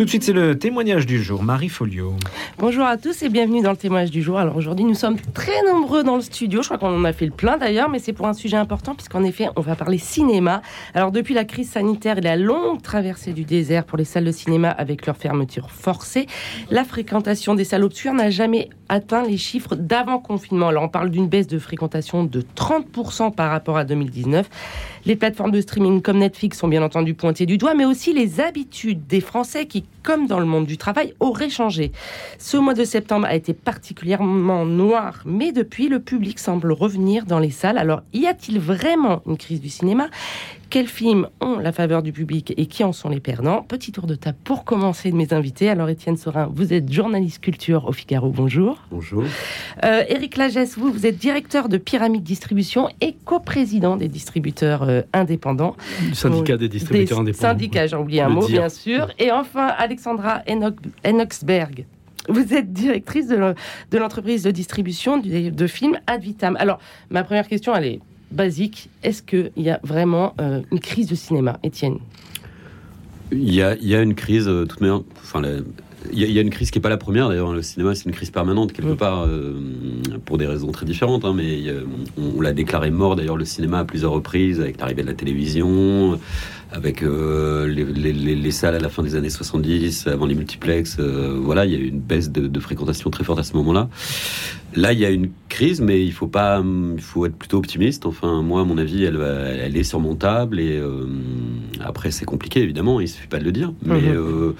Tout 0.00 0.06
de 0.06 0.08
suite, 0.08 0.22
c'est 0.22 0.32
le 0.32 0.58
témoignage 0.58 1.04
du 1.04 1.22
jour. 1.22 1.42
Marie 1.42 1.68
Folio. 1.68 2.14
Bonjour 2.56 2.86
à 2.86 2.96
tous 2.96 3.22
et 3.22 3.28
bienvenue 3.28 3.60
dans 3.60 3.72
le 3.72 3.76
témoignage 3.76 4.10
du 4.10 4.22
jour. 4.22 4.38
Alors 4.38 4.56
aujourd'hui, 4.56 4.86
nous 4.86 4.94
sommes 4.94 5.20
très 5.34 5.62
nombreux 5.70 6.02
dans 6.02 6.16
le 6.16 6.22
studio. 6.22 6.62
Je 6.62 6.68
crois 6.68 6.78
qu'on 6.78 6.98
en 6.98 7.04
a 7.04 7.12
fait 7.12 7.26
le 7.26 7.32
plein 7.32 7.58
d'ailleurs, 7.58 7.90
mais 7.90 7.98
c'est 7.98 8.14
pour 8.14 8.26
un 8.26 8.32
sujet 8.32 8.56
important 8.56 8.94
puisqu'en 8.94 9.22
effet, 9.24 9.48
on 9.56 9.60
va 9.60 9.76
parler 9.76 9.98
cinéma. 9.98 10.62
Alors 10.94 11.12
depuis 11.12 11.34
la 11.34 11.44
crise 11.44 11.70
sanitaire 11.70 12.16
et 12.16 12.22
la 12.22 12.36
longue 12.36 12.80
traversée 12.80 13.34
du 13.34 13.44
désert 13.44 13.84
pour 13.84 13.98
les 13.98 14.06
salles 14.06 14.24
de 14.24 14.32
cinéma 14.32 14.70
avec 14.70 15.04
leur 15.04 15.18
fermeture 15.18 15.70
forcée, 15.70 16.26
la 16.70 16.84
fréquentation 16.84 17.54
des 17.54 17.64
salles 17.64 17.84
obscures 17.84 18.14
n'a 18.14 18.30
jamais 18.30 18.70
atteint 18.88 19.22
les 19.22 19.36
chiffres 19.36 19.76
d'avant 19.76 20.18
confinement. 20.18 20.68
Alors 20.68 20.84
on 20.84 20.88
parle 20.88 21.10
d'une 21.10 21.28
baisse 21.28 21.46
de 21.46 21.58
fréquentation 21.58 22.24
de 22.24 22.40
30% 22.40 23.34
par 23.34 23.50
rapport 23.50 23.76
à 23.76 23.84
2019. 23.84 24.48
Les 25.06 25.16
plateformes 25.16 25.50
de 25.50 25.60
streaming 25.60 26.02
comme 26.02 26.18
Netflix 26.18 26.58
sont 26.58 26.68
bien 26.68 26.82
entendu 26.82 27.14
pointées 27.14 27.46
du 27.46 27.56
doigt, 27.56 27.74
mais 27.74 27.86
aussi 27.86 28.12
les 28.12 28.40
habitudes 28.40 29.06
des 29.06 29.20
Français 29.20 29.66
qui, 29.66 29.84
comme 30.02 30.26
dans 30.26 30.38
le 30.38 30.44
monde 30.46 30.66
du 30.66 30.76
travail, 30.76 31.14
auraient 31.20 31.48
changé. 31.48 31.92
Ce 32.38 32.56
mois 32.56 32.74
de 32.74 32.84
septembre 32.84 33.26
a 33.26 33.34
été 33.34 33.54
particulièrement 33.54 34.66
noir, 34.66 35.22
mais 35.24 35.52
depuis, 35.52 35.88
le 35.88 36.00
public 36.00 36.38
semble 36.38 36.72
revenir 36.72 37.24
dans 37.24 37.38
les 37.38 37.50
salles. 37.50 37.78
Alors, 37.78 38.02
y 38.12 38.26
a-t-il 38.26 38.58
vraiment 38.58 39.22
une 39.26 39.38
crise 39.38 39.60
du 39.60 39.70
cinéma? 39.70 40.08
Quels 40.70 40.86
films 40.86 41.28
ont 41.40 41.58
la 41.58 41.72
faveur 41.72 42.02
du 42.02 42.12
public 42.12 42.54
et 42.56 42.66
qui 42.66 42.84
en 42.84 42.92
sont 42.92 43.08
les 43.08 43.18
perdants 43.18 43.62
Petit 43.62 43.90
tour 43.90 44.06
de 44.06 44.14
table 44.14 44.38
pour 44.44 44.64
commencer 44.64 45.10
de 45.10 45.16
mes 45.16 45.34
invités. 45.34 45.68
Alors 45.68 45.88
Étienne 45.88 46.16
Sorin, 46.16 46.48
vous 46.54 46.72
êtes 46.72 46.90
journaliste 46.90 47.40
culture 47.40 47.86
au 47.88 47.92
Figaro, 47.92 48.30
bonjour. 48.30 48.78
Bonjour. 48.90 49.24
Euh, 49.84 50.04
Éric 50.08 50.36
Lagesse, 50.36 50.78
vous, 50.78 50.92
vous 50.92 51.06
êtes 51.06 51.18
directeur 51.18 51.68
de 51.68 51.76
Pyramide 51.76 52.22
Distribution 52.22 52.88
et 53.00 53.16
coprésident 53.24 53.96
des 53.96 54.08
distributeurs 54.08 54.84
euh, 54.84 55.02
indépendants. 55.12 55.76
Le 56.08 56.14
syndicat 56.14 56.56
des 56.56 56.68
distributeurs 56.68 57.18
indépendants. 57.18 57.48
Syndicat, 57.48 57.86
j'ai 57.88 57.96
oublié 57.96 58.20
un 58.22 58.28
mot, 58.28 58.46
bien 58.46 58.68
sûr. 58.68 59.08
Et 59.18 59.32
enfin, 59.32 59.66
Alexandra 59.66 60.42
Enoxberg. 61.04 61.84
Vous 62.28 62.54
êtes 62.54 62.72
directrice 62.72 63.26
de 63.26 63.98
l'entreprise 63.98 64.44
de 64.44 64.52
distribution 64.52 65.18
de 65.18 65.66
films 65.66 65.98
Advitam. 66.06 66.56
Alors, 66.60 66.78
ma 67.10 67.24
première 67.24 67.48
question, 67.48 67.74
elle 67.74 67.86
est 67.86 68.00
basique. 68.30 68.90
Est-ce 69.02 69.22
qu'il 69.22 69.52
y 69.56 69.70
a 69.70 69.80
vraiment 69.82 70.34
euh, 70.40 70.62
une 70.70 70.80
crise 70.80 71.08
de 71.08 71.14
cinéma, 71.14 71.58
Étienne? 71.62 71.98
Il 73.32 73.52
y, 73.54 73.62
a, 73.62 73.76
il 73.76 73.86
y 73.86 73.94
a 73.94 74.02
une 74.02 74.14
crise, 74.14 74.48
euh, 74.48 74.66
toute 74.66 74.80
manière. 74.80 75.02
Enfin, 75.22 75.42
il 76.12 76.30
y, 76.30 76.38
a 76.38 76.42
une 76.42 76.50
crise 76.50 76.70
qui 76.70 76.78
n'est 76.78 76.82
pas 76.82 76.88
la 76.88 76.96
première 76.96 77.28
d'ailleurs. 77.28 77.52
Le 77.52 77.62
cinéma, 77.62 77.94
c'est 77.94 78.04
une 78.04 78.12
crise 78.12 78.30
permanente 78.30 78.72
quelque 78.72 78.92
mm. 78.92 78.96
part, 78.96 79.26
euh, 79.26 79.54
pour 80.24 80.38
des 80.38 80.46
raisons 80.46 80.72
très 80.72 80.86
différentes. 80.86 81.24
Hein, 81.24 81.34
mais 81.36 81.62
on, 82.16 82.40
l'a 82.40 82.52
déclaré 82.52 82.90
mort 82.90 83.16
d'ailleurs 83.16 83.36
le 83.36 83.44
cinéma 83.44 83.80
à 83.80 83.84
plusieurs 83.84 84.12
reprises 84.12 84.60
avec 84.60 84.80
l'arrivée 84.80 85.02
de 85.02 85.08
la 85.08 85.14
télévision, 85.14 86.18
avec 86.72 87.02
les, 87.02 88.50
salles 88.50 88.76
à 88.76 88.78
la 88.78 88.88
fin 88.88 89.02
des 89.02 89.14
années 89.14 89.30
70, 89.30 90.06
avant 90.06 90.26
les 90.26 90.34
multiplex. 90.34 90.98
voilà, 90.98 91.66
il 91.66 91.72
y 91.72 91.76
a 91.76 91.78
eu 91.78 91.88
une 91.88 92.00
baisse 92.00 92.30
de, 92.30 92.46
de 92.46 92.60
fréquentation 92.60 93.10
très 93.10 93.24
forte 93.24 93.38
à 93.38 93.44
ce 93.44 93.54
moment-là. 93.54 93.88
Là, 94.76 94.92
il 94.92 95.00
y 95.00 95.04
a 95.04 95.10
une 95.10 95.30
crise, 95.48 95.80
mais 95.80 96.04
il 96.04 96.12
faut 96.12 96.28
pas, 96.28 96.62
il 96.94 97.02
faut 97.02 97.26
être 97.26 97.34
plutôt 97.34 97.58
optimiste. 97.58 98.06
Enfin, 98.06 98.40
moi, 98.42 98.60
à 98.60 98.64
mon 98.64 98.78
avis, 98.78 99.04
elle, 99.04 99.20
elle 99.20 99.76
est 99.76 99.82
surmontable 99.82 100.60
et 100.60 100.78
euh, 100.78 101.06
après, 101.80 102.10
c'est 102.10 102.24
compliqué 102.24 102.62
évidemment. 102.62 103.00
Il 103.00 103.08
suffit 103.08 103.28
pas 103.28 103.38
de 103.38 103.44
le 103.44 103.52
dire, 103.52 103.72
mais. 103.84 104.00
Mhm. 104.00 104.54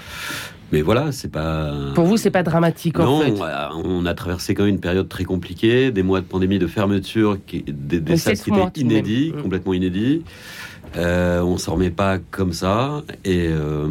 Euh, 0.71 0.77
mais 0.77 0.83
voilà, 0.83 1.13
c'est 1.13 1.31
pas. 1.31 1.73
Pour 1.95 2.05
vous, 2.05 2.17
c'est 2.17 2.31
pas 2.31 2.43
dramatique 2.43 2.99
en 2.99 3.21
fait. 3.21 3.31
Non, 3.31 3.45
on 3.85 4.07
a 4.07 4.15
traversé 4.15 4.55
quand 4.55 4.65
même 4.65 4.75
une 4.75 4.81
période 4.81 5.09
très 5.09 5.25
compliquée, 5.25 5.91
des 5.91 6.03
mois 6.03 6.21
de 6.21 6.27
pandémie, 6.27 6.59
de 6.59 6.67
fermeture, 6.67 7.39
qui, 7.47 7.65
des, 7.67 8.17
salles 8.17 8.39
qui 8.39 8.51
étaient 8.51 8.81
inédits, 8.81 9.33
mhm. 9.35 9.43
complètement 9.43 9.75
inédits. 9.75 10.23
Euh, 10.97 11.41
on 11.43 11.57
s'en 11.57 11.75
remet 11.75 11.91
pas 11.91 12.19
comme 12.19 12.53
ça 12.53 13.03
et 13.25 13.47
euh, 13.49 13.87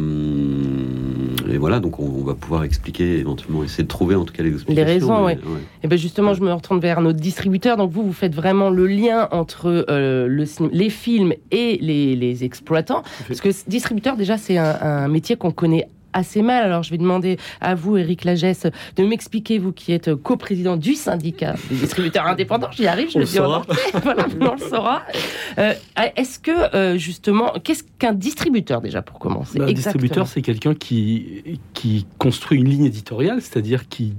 et 1.50 1.56
voilà, 1.56 1.80
donc 1.80 1.98
on, 1.98 2.22
va 2.22 2.34
pouvoir 2.34 2.62
expliquer 2.64 3.18
éventuellement, 3.18 3.64
essayer 3.64 3.84
de 3.84 3.88
trouver 3.88 4.14
en 4.14 4.24
tout 4.24 4.32
cas 4.32 4.42
les 4.42 4.52
explications. 4.52 4.86
Les 4.86 4.92
raisons, 4.92 5.24
oui. 5.24 5.32
Et 5.82 5.88
ben 5.88 5.98
justement, 5.98 6.34
je 6.34 6.42
me 6.42 6.52
retourne 6.52 6.78
vers 6.78 7.00
notre 7.00 7.18
distributeur. 7.18 7.76
Donc 7.76 7.90
vous, 7.90 8.02
vous 8.02 8.12
faites 8.12 8.34
vraiment 8.34 8.70
le 8.70 8.86
lien 8.86 9.28
entre 9.32 9.84
euh, 9.88 10.26
le, 10.28 10.44
les 10.72 10.90
films 10.90 11.32
et 11.50 11.78
les, 11.80 12.44
exploitants. 12.44 13.02
Parce 13.26 13.40
que 13.40 13.48
distributeur, 13.68 14.16
déjà, 14.16 14.38
c'est 14.38 14.58
un, 14.58 14.76
un 14.80 15.08
métier 15.08 15.36
qu'on 15.36 15.50
connaît 15.50 15.88
assez 16.12 16.42
mal. 16.42 16.64
Alors 16.64 16.82
je 16.82 16.90
vais 16.90 16.98
demander 16.98 17.38
à 17.60 17.74
vous, 17.74 17.96
Eric 17.96 18.24
Lagesse, 18.24 18.66
de 18.96 19.04
m'expliquer, 19.04 19.58
vous 19.58 19.72
qui 19.72 19.92
êtes 19.92 20.14
coprésident 20.14 20.76
du 20.76 20.94
syndicat 20.94 21.54
des 21.70 21.76
distributeurs 21.76 22.26
indépendants, 22.26 22.70
j'y 22.72 22.86
arrive, 22.86 23.10
je 23.10 23.18
le 23.18 23.24
dis 23.24 23.38
voilà, 24.02 24.26
on 24.40 24.54
le 24.54 24.58
saura. 24.58 25.02
Euh, 25.58 25.74
est-ce 26.16 26.38
que, 26.38 26.74
euh, 26.74 26.96
justement, 26.96 27.52
qu'est-ce 27.62 27.84
qu'un 27.98 28.12
distributeur 28.12 28.80
déjà 28.80 29.02
pour 29.02 29.18
commencer? 29.18 29.58
Bah, 29.58 29.66
Un 29.68 29.72
distributeur, 29.72 30.26
c'est 30.26 30.42
quelqu'un 30.42 30.74
qui, 30.74 31.60
qui 31.74 32.06
construit 32.18 32.58
une 32.58 32.68
ligne 32.68 32.84
éditoriale, 32.84 33.40
c'est-à-dire 33.40 33.88
qui, 33.88 34.14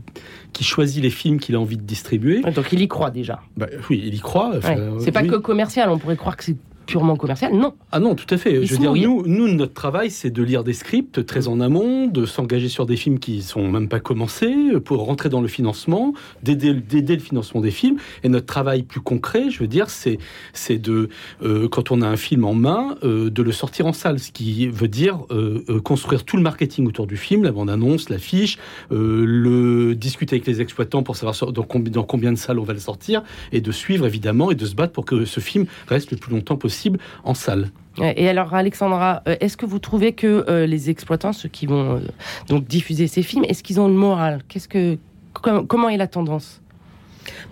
qui 0.53 0.63
choisit 0.63 1.02
les 1.02 1.09
films 1.09 1.40
qu'il 1.40 1.56
a 1.56 1.59
envie 1.59 1.78
de 1.78 1.84
distribuer. 1.84 2.41
Donc 2.41 2.72
il 2.72 2.81
y 2.81 2.88
croit 2.88 3.12
déjà. 3.12 3.41
Bah, 3.58 3.68
oui, 3.90 4.02
il 4.06 4.16
y 4.16 4.19
croit. 4.19 4.53
c'est 5.00 5.12
pas 5.12 5.23
que 5.23 5.35
commercial, 5.35 5.90
on 5.90 5.97
pourrait 5.97 6.18
croire 6.18 6.38
que 6.38 6.44
c'est 6.44 6.58
purement 6.91 7.16
commercial. 7.16 7.53
Non. 7.53 7.74
Ah 7.91 8.00
non, 8.00 8.16
tout 8.16 8.31
à 8.34 8.38
fait. 8.38 8.66
Je 8.66 8.74
veux 8.74 8.79
dire, 8.79 8.94
nous, 8.94 9.24
nous, 9.25 9.47
notre 9.47 9.74
travail, 9.74 10.12
c'est 10.12 10.29
de 10.29 10.44
lire 10.44 10.63
des 10.63 10.74
scripts 10.74 11.25
très 11.25 11.47
en 11.47 11.59
amont, 11.59 12.07
de 12.07 12.25
s'engager 12.25 12.69
sur 12.69 12.85
des 12.85 12.97
films 12.97 13.19
qui 13.19 13.41
sont 13.41 13.68
même 13.69 13.88
pas 13.88 14.00
commencés, 14.00 14.53
pour 14.84 15.06
rentrer 15.06 15.29
dans 15.29 15.41
le 15.41 15.47
financement, 15.47 16.13
d'aider 16.44 17.16
le 17.16 17.22
financement 17.22 17.62
des 17.62 17.72
films. 17.72 17.97
Et 18.24 18.29
notre 18.29 18.46
travail 18.46 18.84
plus 18.84 19.02
concret, 19.02 19.50
je 19.50 19.59
veux 19.59 19.68
dire, 19.68 19.90
c'est 19.90 20.18
c'est 20.53 20.78
de 20.78 21.09
euh, 21.44 21.69
quand 21.69 21.91
on 21.91 22.02
a 22.02 22.07
un 22.07 22.18
film 22.18 22.46
en 22.46 22.53
main, 22.53 22.97
euh, 23.03 23.29
de 23.29 23.41
le 23.41 23.52
sortir 23.52 23.85
en 23.85 23.94
salle, 23.94 24.19
ce 24.19 24.31
qui 24.31 24.68
veut 24.68 24.88
dire 24.88 25.19
euh, 25.31 25.79
construire 25.81 26.23
tout 26.23 26.38
le 26.38 26.44
marketing 26.44 26.88
autour 26.88 27.08
du 27.08 27.18
film, 27.18 27.44
la 27.44 27.52
bande-annonce, 27.52 28.09
l'affiche, 28.09 28.58
le 28.90 29.94
discuter 29.96 30.35
avec 30.35 30.47
les 30.47 30.62
exploitants 30.62 31.03
pour 31.03 31.16
savoir 31.16 31.52
dans 31.52 31.63
combien 32.03 32.31
de 32.31 32.38
salles 32.38 32.59
on 32.59 32.63
va 32.63 32.73
le 32.73 32.79
sortir, 32.79 33.23
et 33.52 33.62
de 33.62 33.72
suivre 33.72 34.06
évidemment 34.06 34.52
et 34.52 34.56
de 34.56 34.66
se 34.66 34.75
battre 34.75 34.94
pour 34.94 35.06
que 35.06 35.25
ce 35.25 35.40
film 35.40 35.66
reste 35.88 36.12
le 36.12 36.18
plus 36.18 36.34
longtemps 36.34 36.58
possible 36.58 36.81
en 37.24 37.34
salle. 37.34 37.72
Et 38.00 38.30
alors, 38.30 38.53
Alexandra, 38.53 39.22
euh, 39.28 39.36
est-ce 39.42 39.58
que 39.58 39.66
vous 39.66 39.80
trouvez 39.80 40.14
que 40.14 40.46
euh, 40.47 40.66
les 40.66 40.90
exploitants, 40.90 41.34
ceux 41.34 41.50
qui 41.50 41.66
vont 41.66 41.97
euh, 41.97 42.00
donc 42.47 42.66
diffuser 42.66 43.08
ces 43.08 43.22
films, 43.22 43.44
est-ce 43.46 43.64
qu'ils 43.64 43.81
ont 43.81 43.88
une 43.88 43.96
morale 43.96 44.42
Qu'est-ce 44.47 44.68
que 44.68 44.97
comment 45.34 45.90
est 45.90 45.97
la 45.97 46.08
tendance? 46.08 46.62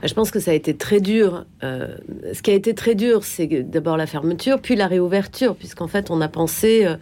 Je 0.03 0.13
pense 0.13 0.31
que 0.31 0.39
ça 0.39 0.51
a 0.51 0.53
été 0.53 0.75
très 0.75 0.99
dur. 0.99 1.45
Euh, 1.63 1.95
ce 2.33 2.41
qui 2.41 2.51
a 2.51 2.53
été 2.53 2.73
très 2.73 2.95
dur, 2.95 3.23
c'est 3.23 3.47
d'abord 3.47 3.97
la 3.97 4.07
fermeture, 4.07 4.59
puis 4.61 4.75
la 4.75 4.87
réouverture, 4.87 5.55
puisqu'en 5.55 5.87
fait, 5.87 6.09
on 6.09 6.21
a 6.21 6.27
pensé, 6.27 6.85
euh, 6.85 6.95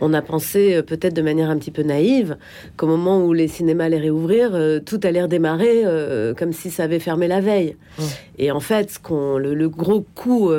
on 0.00 0.14
a 0.14 0.22
pensé 0.22 0.74
euh, 0.74 0.82
peut-être 0.82 1.14
de 1.14 1.22
manière 1.22 1.50
un 1.50 1.58
petit 1.58 1.70
peu 1.70 1.82
naïve 1.82 2.36
qu'au 2.76 2.86
moment 2.86 3.24
où 3.24 3.32
les 3.32 3.48
cinémas 3.48 3.84
allaient 3.84 3.98
réouvrir, 3.98 4.58
tout 4.84 5.00
allait 5.02 5.22
redémarrer 5.22 5.84
comme 6.38 6.52
si 6.52 6.70
ça 6.70 6.84
avait 6.84 6.98
fermé 6.98 7.28
la 7.28 7.40
veille. 7.40 7.76
Et 8.38 8.50
en 8.50 8.60
fait, 8.60 8.90
ce 8.90 8.98
qu'on, 8.98 9.38
le, 9.38 9.68
gros 9.68 10.04
coup 10.14 10.50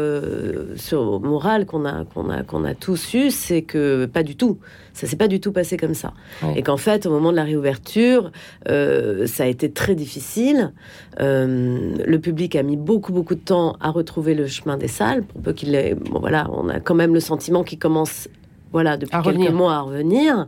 sur 0.75 1.19
moral 1.19 1.65
qu'on 1.65 1.85
a, 1.85 2.05
qu'on 2.05 2.29
a, 2.29 2.43
qu'on 2.43 2.63
a 2.63 2.73
tous 2.73 3.13
eu, 3.13 3.31
c'est 3.31 3.61
que 3.61 4.05
pas 4.05 4.23
du 4.23 4.35
tout. 4.35 4.59
Ça 4.93 5.07
s'est 5.07 5.15
pas 5.15 5.27
du 5.27 5.39
tout 5.39 5.51
passé 5.51 5.77
comme 5.77 5.95
ça. 5.95 6.13
Et 6.55 6.61
qu'en 6.61 6.77
fait, 6.77 7.05
au 7.05 7.09
moment 7.09 7.31
de 7.31 7.35
la 7.35 7.43
réouverture, 7.43 8.31
ça 8.67 9.43
a 9.43 9.47
été 9.47 9.71
très 9.71 9.95
difficile. 9.95 10.71
Euh, 11.19 11.95
le 12.05 12.19
public 12.19 12.55
a 12.55 12.63
mis 12.63 12.77
beaucoup, 12.77 13.13
beaucoup 13.13 13.35
de 13.35 13.39
temps 13.39 13.75
à 13.79 13.91
retrouver 13.91 14.33
le 14.33 14.47
chemin 14.47 14.77
des 14.77 14.87
salles, 14.87 15.23
pour 15.23 15.41
peu 15.41 15.53
qu'il 15.53 15.75
ait. 15.75 15.95
Bon, 15.95 16.19
voilà, 16.19 16.49
on 16.51 16.69
a 16.69 16.79
quand 16.79 16.95
même 16.95 17.13
le 17.13 17.19
sentiment 17.19 17.63
qu'il 17.63 17.79
commence 17.79 18.27
voilà, 18.71 18.97
depuis 18.97 19.15
quelques 19.23 19.51
mois 19.51 19.75
à 19.75 19.81
revenir. 19.81 20.47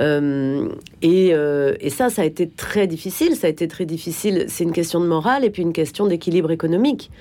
Euh, 0.00 0.68
euh, 1.04 1.74
et, 1.80 1.90
ça, 1.90 2.10
ça 2.10 2.22
a 2.22 2.24
été 2.24 2.48
très 2.48 2.88
difficile. 2.88 3.36
Ça 3.36 3.46
a 3.46 3.50
été 3.50 3.68
très 3.68 3.86
difficile. 3.86 4.46
C'est 4.48 4.64
une 4.64 4.72
question 4.72 5.00
de 5.00 5.06
morale 5.06 5.44
et 5.44 5.50
puis 5.50 5.62
une 5.62 5.72
question 5.72 6.06
d'équilibre 6.06 6.50
économique. 6.50 7.12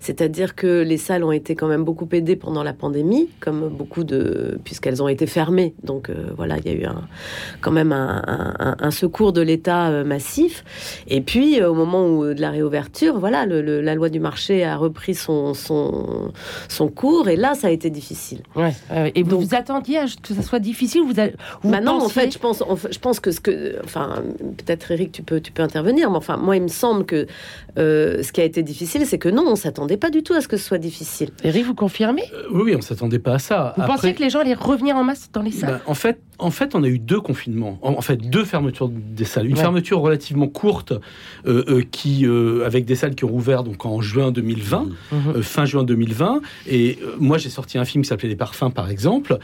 C'est-à-dire 0.00 0.54
que 0.54 0.82
les 0.82 0.96
salles 0.96 1.24
ont 1.24 1.32
été 1.32 1.54
quand 1.54 1.68
même 1.68 1.84
beaucoup 1.84 2.08
aidées 2.12 2.36
pendant 2.36 2.62
la 2.62 2.72
pandémie, 2.72 3.28
comme 3.40 3.68
beaucoup 3.68 4.04
de, 4.04 4.58
puisqu'elles 4.64 5.02
ont 5.02 5.08
été 5.08 5.26
fermées. 5.26 5.74
Donc 5.82 6.10
euh, 6.10 6.30
voilà, 6.36 6.56
il 6.58 6.66
y 6.66 6.70
a 6.70 6.78
eu 6.78 6.84
un, 6.84 7.02
quand 7.60 7.72
même 7.72 7.92
un, 7.92 8.90
secours 8.90 9.32
de 9.32 9.42
l'État 9.42 10.02
massif. 10.04 10.64
Et 11.08 11.20
puis 11.20 11.62
au 11.62 11.74
moment 11.74 12.08
où, 12.08 12.34
de 12.34 12.40
la 12.40 12.50
réouverture, 12.50 13.18
voilà, 13.18 13.46
la 13.46 13.94
loi 13.94 14.08
du 14.08 14.20
marché 14.20 14.64
a 14.64 14.76
repris 14.76 15.14
son, 15.14 15.54
son, 15.54 16.32
son 16.68 16.88
cours. 16.88 17.28
Et 17.28 17.36
là, 17.36 17.54
ça 17.54 17.68
a 17.68 17.70
été 17.70 17.90
difficile. 17.90 18.42
Ouais, 18.56 18.72
et 19.14 19.22
vous 19.22 19.40
vous 19.40 19.54
attendiez 19.54 20.00
que 20.22 20.34
ça 20.34 20.42
soit 20.42 20.58
difficile? 20.58 21.02
Vous, 21.02 21.14
vous 21.62 21.70
bah 21.70 21.80
non, 21.80 22.02
en 22.02 22.08
fait, 22.08 22.32
je 22.32 22.38
pense, 22.38 22.62
je 22.90 22.98
pense 22.98 23.20
que 23.20 23.30
ce 23.30 23.40
que, 23.40 23.76
enfin, 23.84 24.22
peut-être 24.56 24.90
Eric, 24.90 25.12
tu 25.12 25.22
peux, 25.22 25.40
tu 25.40 25.52
peux 25.52 25.62
intervenir, 25.62 26.10
mais 26.10 26.16
enfin, 26.16 26.36
moi, 26.36 26.56
il 26.56 26.62
me 26.62 26.68
semble 26.68 27.04
que 27.04 27.26
euh, 27.78 28.22
ce 28.22 28.32
qui 28.32 28.40
a 28.40 28.44
été 28.44 28.62
difficile, 28.62 29.06
c'est 29.06 29.18
que 29.18 29.28
non, 29.28 29.44
on 29.46 29.56
s'attendait 29.56 29.87
pas 29.96 30.10
du 30.10 30.22
tout 30.22 30.34
à 30.34 30.40
ce 30.40 30.48
que 30.48 30.56
ce 30.56 30.64
soit 30.64 30.78
difficile. 30.78 31.30
Eric, 31.42 31.64
vous 31.64 31.74
confirmez? 31.74 32.24
Euh, 32.34 32.44
Oui, 32.50 32.74
on 32.76 32.80
s'attendait 32.80 33.18
pas 33.18 33.34
à 33.34 33.38
ça. 33.38 33.74
Vous 33.76 33.84
pensez 33.86 34.14
que 34.14 34.22
les 34.22 34.30
gens 34.30 34.40
allaient 34.40 34.54
revenir 34.54 34.96
en 34.96 35.04
masse 35.04 35.30
dans 35.32 35.42
les 35.42 35.52
salles? 35.52 35.70
Bah, 35.74 35.80
En 35.86 35.94
fait, 35.94 36.20
en 36.38 36.50
fait, 36.50 36.74
on 36.74 36.82
a 36.82 36.88
eu 36.88 36.98
deux 36.98 37.20
confinements. 37.20 37.78
En, 37.82 38.00
fait, 38.00 38.16
deux 38.16 38.44
fermetures 38.44 38.88
des 38.88 39.24
salles. 39.24 39.46
Une 39.46 39.56
fermeture 39.56 40.00
relativement 40.00 40.48
courte, 40.48 40.92
euh, 41.46 41.82
qui, 41.90 42.26
avec 42.64 42.84
des 42.84 42.94
salles 42.94 43.14
qui 43.14 43.24
ont 43.24 43.32
ouvert 43.32 43.64
donc 43.64 43.84
en 43.86 44.00
juin 44.00 44.30
2020, 44.30 44.86
mmh. 45.12 45.42
fin 45.42 45.64
juin 45.64 45.84
2020. 45.84 46.40
Et 46.68 46.98
moi, 47.18 47.38
j'ai 47.38 47.50
sorti 47.50 47.78
un 47.78 47.84
film 47.84 48.02
qui 48.02 48.08
s'appelait 48.08 48.28
Les 48.28 48.36
Parfums, 48.36 48.70
par 48.74 48.90
exemple 48.90 49.38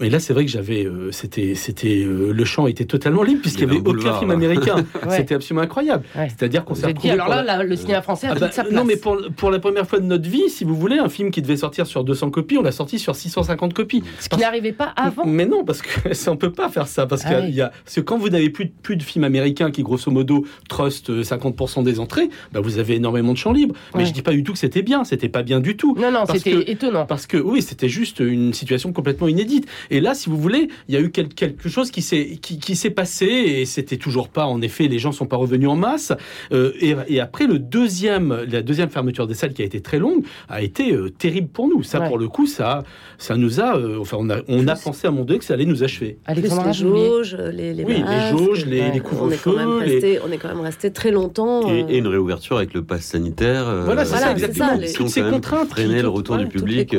mais 0.00 0.10
là, 0.10 0.20
c'est 0.20 0.32
vrai 0.32 0.44
que 0.44 0.50
j'avais, 0.50 0.86
c'était, 1.10 1.54
c'était, 1.54 2.04
le 2.06 2.44
champ 2.44 2.66
était 2.66 2.84
totalement 2.84 3.22
libre 3.22 3.42
puisqu'il 3.42 3.68
n'y 3.68 3.76
avait 3.76 3.88
aucun 3.88 4.18
film 4.18 4.30
américain. 4.30 4.76
C'était 5.10 5.34
absolument 5.34 5.62
incroyable. 5.62 6.04
C'est-à-dire 6.14 6.64
qu'on 6.64 6.74
s'est 6.74 6.86
retrouvé. 6.86 7.10
Alors 7.10 7.28
là, 7.28 7.62
le 7.62 7.76
cinéma 7.76 8.02
français 8.02 8.26
a 8.26 8.32
ah 8.32 8.38
bah, 8.38 8.50
sa 8.50 8.64
place. 8.64 8.74
Non, 8.74 8.84
mais 8.84 8.96
pour, 8.96 9.18
pour, 9.36 9.50
la 9.50 9.58
première 9.58 9.86
fois 9.86 9.98
de 9.98 10.04
notre 10.04 10.28
vie, 10.28 10.48
si 10.48 10.64
vous 10.64 10.76
voulez, 10.76 10.98
un 10.98 11.08
film 11.08 11.30
qui 11.30 11.42
devait 11.42 11.56
sortir 11.56 11.86
sur 11.86 12.04
200 12.04 12.30
copies, 12.30 12.58
on 12.58 12.62
l'a 12.62 12.72
sorti 12.72 12.98
sur 12.98 13.14
650 13.14 13.74
copies. 13.74 14.02
Ce 14.20 14.28
qui 14.28 14.38
n'arrivait 14.38 14.72
pas 14.72 14.92
avant. 14.96 15.24
Mais 15.26 15.46
non, 15.46 15.64
parce 15.64 15.82
que 15.82 16.12
ça, 16.14 16.35
on 16.36 16.38
peut 16.38 16.52
pas 16.52 16.68
faire 16.68 16.86
ça 16.86 17.06
parce 17.06 17.22
ah 17.24 17.48
y 17.48 17.62
a, 17.62 17.72
que 17.94 18.00
quand 18.02 18.18
vous 18.18 18.28
n'avez 18.28 18.50
plus, 18.50 18.68
plus 18.68 18.96
de 18.96 19.02
films 19.02 19.24
américains 19.24 19.70
qui 19.70 19.82
grosso 19.82 20.10
modo 20.10 20.44
trust 20.68 21.10
50% 21.10 21.82
des 21.82 21.98
entrées, 21.98 22.28
bah 22.52 22.60
vous 22.60 22.78
avez 22.78 22.96
énormément 22.96 23.32
de 23.32 23.38
champs 23.38 23.52
libres. 23.52 23.74
Mais 23.94 24.04
je 24.04 24.12
dis 24.12 24.20
pas 24.20 24.32
du 24.32 24.44
tout 24.44 24.52
que 24.52 24.58
c'était 24.58 24.82
bien, 24.82 25.04
c'était 25.04 25.30
pas 25.30 25.42
bien 25.42 25.60
du 25.60 25.76
tout. 25.76 25.96
Non, 25.98 26.10
non, 26.10 26.24
c'était 26.30 26.70
étonnant. 26.70 27.06
Parce 27.06 27.26
que 27.26 27.38
oui, 27.38 27.62
c'était 27.62 27.88
juste 27.88 28.20
une 28.20 28.52
situation 28.52 28.92
complètement 28.92 29.28
inédite. 29.28 29.66
Et 29.90 30.00
là, 30.00 30.14
si 30.14 30.28
vous 30.28 30.36
voulez, 30.36 30.68
il 30.88 30.94
y 30.94 30.98
a 30.98 31.00
eu 31.00 31.10
quelque 31.10 31.68
chose 31.70 31.90
qui 31.90 32.02
s'est 32.02 32.38
qui, 32.42 32.76
s'est 32.76 32.90
passé 32.90 33.26
et 33.26 33.64
c'était 33.64 33.96
toujours 33.96 34.28
pas, 34.28 34.46
en 34.46 34.60
effet, 34.60 34.88
les 34.88 34.98
gens 34.98 35.12
sont 35.12 35.26
pas 35.26 35.36
revenus 35.36 35.68
en 35.68 35.76
masse. 35.76 36.12
Euh, 36.52 36.72
et, 36.80 37.20
après, 37.20 37.46
le 37.46 37.58
deuxième, 37.58 38.44
la 38.50 38.60
deuxième 38.60 38.90
fermeture 38.90 39.26
des 39.26 39.34
salles 39.34 39.54
qui 39.54 39.62
a 39.62 39.64
été 39.64 39.80
très 39.80 39.98
longue 39.98 40.24
a 40.48 40.60
été 40.62 40.92
euh, 40.92 41.08
terrible 41.08 41.48
pour 41.48 41.66
nous. 41.68 41.82
Ça, 41.82 42.00
pour 42.00 42.18
le 42.18 42.28
coup, 42.28 42.46
ça, 42.46 42.84
ça 43.16 43.36
nous 43.36 43.60
a, 43.60 43.78
euh, 43.78 43.98
enfin, 44.00 44.18
on 44.20 44.28
a, 44.28 44.38
on 44.48 44.68
a 44.68 44.76
pensé 44.76 45.06
à 45.06 45.10
mon 45.10 45.24
donné 45.24 45.38
que 45.38 45.44
ça 45.44 45.54
allait 45.54 45.64
nous 45.64 45.82
achever. 45.82 46.18
Les 46.34 46.72
jauges, 46.72 47.36
les, 47.52 47.72
les 47.72 47.84
oui, 47.84 48.02
les 48.06 48.36
jauges, 48.36 48.66
les, 48.66 48.90
les 48.90 49.00
couvre-feux. 49.00 49.50
On, 49.50 50.30
est 50.32 50.38
quand 50.38 50.48
même 50.48 50.60
resté 50.60 50.90
très 50.90 51.10
longtemps. 51.10 51.68
Et, 51.68 51.98
une 51.98 52.06
réouverture 52.06 52.56
avec 52.56 52.74
le 52.74 52.82
pass 52.82 53.02
sanitaire. 53.02 53.82
voilà, 53.84 54.04
c'est 54.04 54.16
ça, 54.16 54.32
exactement. 54.32 54.78
Toutes 54.94 55.08
ces 55.08 55.22
contraintes. 55.22 55.68
Freiner 55.68 56.02
le 56.02 56.08
retour 56.08 56.36
du 56.36 56.46
public. 56.46 56.96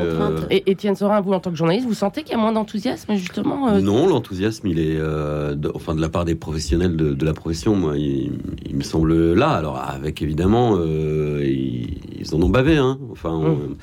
Et 0.49 0.69
Étienne 0.69 0.95
Sorin, 0.95 1.21
vous, 1.21 1.33
en 1.33 1.39
tant 1.39 1.51
que 1.51 1.57
journaliste, 1.57 1.87
vous 1.87 1.93
sentez 1.93 2.23
qu'il 2.23 2.31
y 2.31 2.35
a 2.35 2.41
moins 2.41 2.51
d'enthousiasme, 2.51 3.15
justement 3.15 3.79
Non, 3.79 4.07
l'enthousiasme, 4.07 4.67
il 4.67 4.79
est, 4.79 4.97
de, 4.97 5.71
enfin, 5.73 5.95
de 5.95 6.01
la 6.01 6.09
part 6.09 6.25
des 6.25 6.35
professionnels 6.35 6.95
de, 6.95 7.25
la 7.25 7.33
profession, 7.33 7.75
moi, 7.75 7.97
il, 7.97 8.31
me 8.73 8.83
semble 8.83 9.33
là. 9.33 9.49
Alors, 9.49 9.77
avec 9.77 10.21
évidemment, 10.21 10.77
ils, 10.79 12.33
en 12.33 12.41
ont 12.41 12.49
bavé, 12.49 12.77
hein. 12.77 12.97
Enfin. 13.11 13.31
Hum 13.31 13.75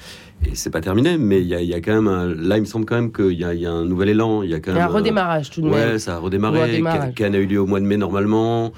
et 0.51 0.55
c'est 0.55 0.71
pas 0.71 0.81
terminé, 0.81 1.19
mais 1.19 1.41
il 1.41 1.47
y, 1.47 1.75
a, 1.75 1.81
quand 1.81 1.95
même 1.95 2.09
un, 2.09 2.27
là, 2.27 2.57
il 2.57 2.61
me 2.61 2.67
semble 2.67 2.85
quand 2.87 2.97
même 2.97 3.13
qu'il 3.13 3.33
y, 3.33 3.45
a 3.45 3.71
un 3.71 3.85
nouvel 3.85 4.11
élan. 4.11 4.43
Il 4.43 4.51
y 4.51 4.55
a 4.55 4.61
quand 4.61 4.73
même 4.73 4.83
un 4.83 4.87
redémarrage 4.87 5.51
tout 5.51 5.61
de 5.61 5.69
même. 5.69 5.75
Ouais, 5.75 5.99
ça 5.99 6.17
a 6.17 6.19
redémarré. 6.19 6.83
Cannes 7.15 7.35
a 7.35 7.39
eu 7.39 7.47
lieu 7.47 7.61
au 7.61 7.67
mois 7.67 7.81
de 7.81 7.87
mai 7.87 7.97
normalement. 7.97 8.73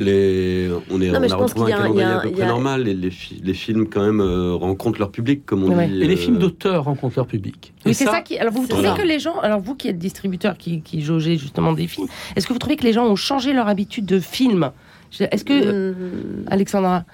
Les, 0.00 0.70
on, 0.90 1.00
est, 1.00 1.10
on 1.10 1.22
a 1.22 1.36
retrouvé 1.36 1.72
un 1.72 1.76
calendrier 1.76 2.04
à 2.04 2.20
peu 2.20 2.30
près 2.30 2.46
normal. 2.46 2.84
Les, 2.84 2.94
les, 2.94 3.54
films, 3.54 3.88
quand 3.88 4.04
même, 4.04 4.20
euh, 4.20 4.54
rencontrent 4.54 5.00
leur 5.00 5.10
public, 5.10 5.44
comme 5.44 5.64
on 5.64 5.76
dit. 5.76 6.02
Et 6.02 6.06
les 6.06 6.16
films 6.16 6.36
euh, 6.36 6.40
d'auteur 6.40 6.84
rencontrent 6.84 7.18
leur 7.18 7.26
public. 7.26 7.72
Oui, 7.84 7.94
c'est 7.94 8.04
ça, 8.04 8.20
qui. 8.20 8.38
Alors, 8.38 8.52
vous 8.52 8.66
trouvez 8.66 8.94
que 8.96 9.02
les 9.02 9.18
gens. 9.18 9.40
Alors, 9.40 9.60
vous 9.60 9.74
qui 9.74 9.88
êtes 9.88 9.98
distributeur, 9.98 10.56
qui, 10.56 10.82
qui 10.82 11.02
jaugez 11.02 11.36
justement 11.36 11.72
des 11.72 11.88
films, 11.88 12.06
est-ce 12.36 12.46
que 12.46 12.52
vous 12.52 12.58
trouvez 12.58 12.76
que 12.76 12.84
les 12.84 12.92
gens 12.92 13.06
ont 13.06 13.16
changé 13.16 13.52
leur 13.52 13.68
habitude 13.68 14.06
de 14.06 14.20
film? 14.20 14.70
Est-ce 15.18 15.44
que. 15.44 15.90
Mmh. 15.90 15.94
Alexandra? 16.46 17.04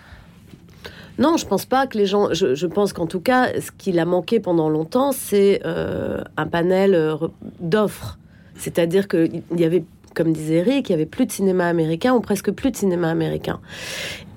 Non, 1.19 1.37
je 1.37 1.47
pense 1.47 1.67
pas 1.67 1.87
que 1.87 1.99
les 1.99 2.07
gens. 2.07 2.33
Je, 2.33 2.67
pense 2.67 2.93
qu'en 2.93 3.07
tout 3.07 3.21
cas, 3.21 3.61
ce 3.61 3.73
qu'il 3.73 3.99
a 3.99 4.05
manqué 4.05 4.39
pendant 4.39 4.69
longtemps, 4.69 5.11
c'est 5.13 5.61
euh, 5.65 6.23
un 6.37 6.47
panel 6.47 6.95
euh, 6.95 7.17
d'offres. 7.61 8.19
C'est-à-dire 8.55 9.09
qu'il 9.09 9.43
y 9.57 9.65
avait, 9.65 9.85
comme 10.15 10.33
disait 10.33 10.57
Eric, 10.57 10.89
il 10.89 10.93
y 10.93 10.95
avait 10.95 11.07
plus 11.07 11.27
de 11.27 11.33
cinéma 11.33 11.67
américain 11.67 12.15
ou 12.15 12.21
presque 12.21 12.53
plus 12.53 12.71
de 12.71 12.77
cinéma 12.77 13.11
américain. 13.11 13.61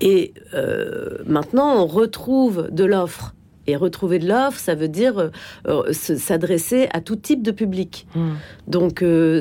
Et 0.00 0.34
euh, 0.54 1.18
maintenant, 1.24 1.76
on 1.76 1.86
retrouve 1.86 2.68
de 2.72 2.84
l'offre 2.84 3.34
et 3.66 3.76
retrouver 3.76 4.18
de 4.18 4.28
l'offre, 4.28 4.58
ça 4.58 4.74
veut 4.74 4.88
dire 4.88 5.18
euh, 5.18 5.30
euh, 5.68 5.92
s'adresser 5.92 6.88
à 6.92 7.00
tout 7.00 7.16
type 7.16 7.42
de 7.42 7.50
public. 7.50 8.06
Hmm. 8.14 8.32
Donc, 8.66 9.02
euh, 9.02 9.40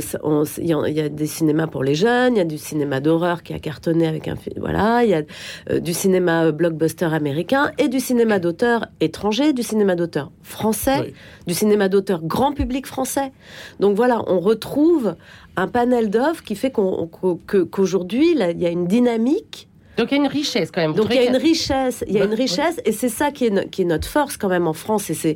il 0.57 0.65
y, 0.67 1.01
a 1.01 1.09
des 1.09 1.27
cinémas 1.27 1.67
pour 1.67 1.83
les 1.83 1.95
jeunes, 1.95 2.35
il 2.35 2.37
y 2.37 2.41
a 2.41 2.45
du 2.45 2.57
cinéma 2.57 2.99
d'horreur 2.99 3.43
qui 3.43 3.53
a 3.53 3.59
cartonné 3.59 4.07
avec 4.07 4.27
un 4.27 4.35
film. 4.35 4.55
Voilà, 4.59 5.03
il 5.03 5.09
y 5.09 5.13
a 5.13 5.79
du 5.79 5.93
cinéma 5.93 6.51
blockbuster 6.51 7.05
américain 7.05 7.71
et 7.77 7.87
du 7.87 7.99
cinéma 7.99 8.39
d'auteur 8.39 8.87
étranger, 8.99 9.53
du 9.53 9.63
cinéma 9.63 9.95
d'auteur 9.95 10.31
français, 10.43 11.13
du 11.47 11.53
cinéma 11.53 11.89
d'auteur 11.89 12.21
grand 12.23 12.53
public 12.53 12.85
français. 12.85 13.31
Donc 13.79 13.95
voilà, 13.95 14.21
on 14.27 14.39
retrouve 14.39 15.15
un 15.55 15.67
panel 15.67 16.09
d'offres 16.09 16.43
qui 16.43 16.55
fait 16.55 16.71
qu'aujourd'hui, 16.71 18.31
il 18.31 18.61
y 18.61 18.65
a 18.65 18.69
une 18.69 18.87
dynamique 18.87 19.67
donc 19.97 20.11
il 20.11 20.17
y 20.17 20.19
a 20.19 20.23
une 20.23 20.29
richesse 20.29 20.71
quand 20.71 20.81
même. 20.81 20.93
Donc 20.93 21.07
il 21.09 21.15
y 21.15 21.19
a 21.19 21.25
une 21.25 21.35
richesse, 21.35 22.03
il 22.07 22.13
y 22.13 22.21
a 22.21 22.25
une 22.25 22.33
richesse, 22.33 22.79
et 22.85 22.91
c'est 22.91 23.09
ça 23.09 23.31
qui 23.31 23.45
est, 23.45 23.69
qui 23.69 23.81
est 23.81 23.85
notre 23.85 24.07
force 24.07 24.37
quand 24.37 24.49
même 24.49 24.67
en 24.67 24.73
France, 24.73 25.09
et 25.09 25.13
c'est 25.13 25.35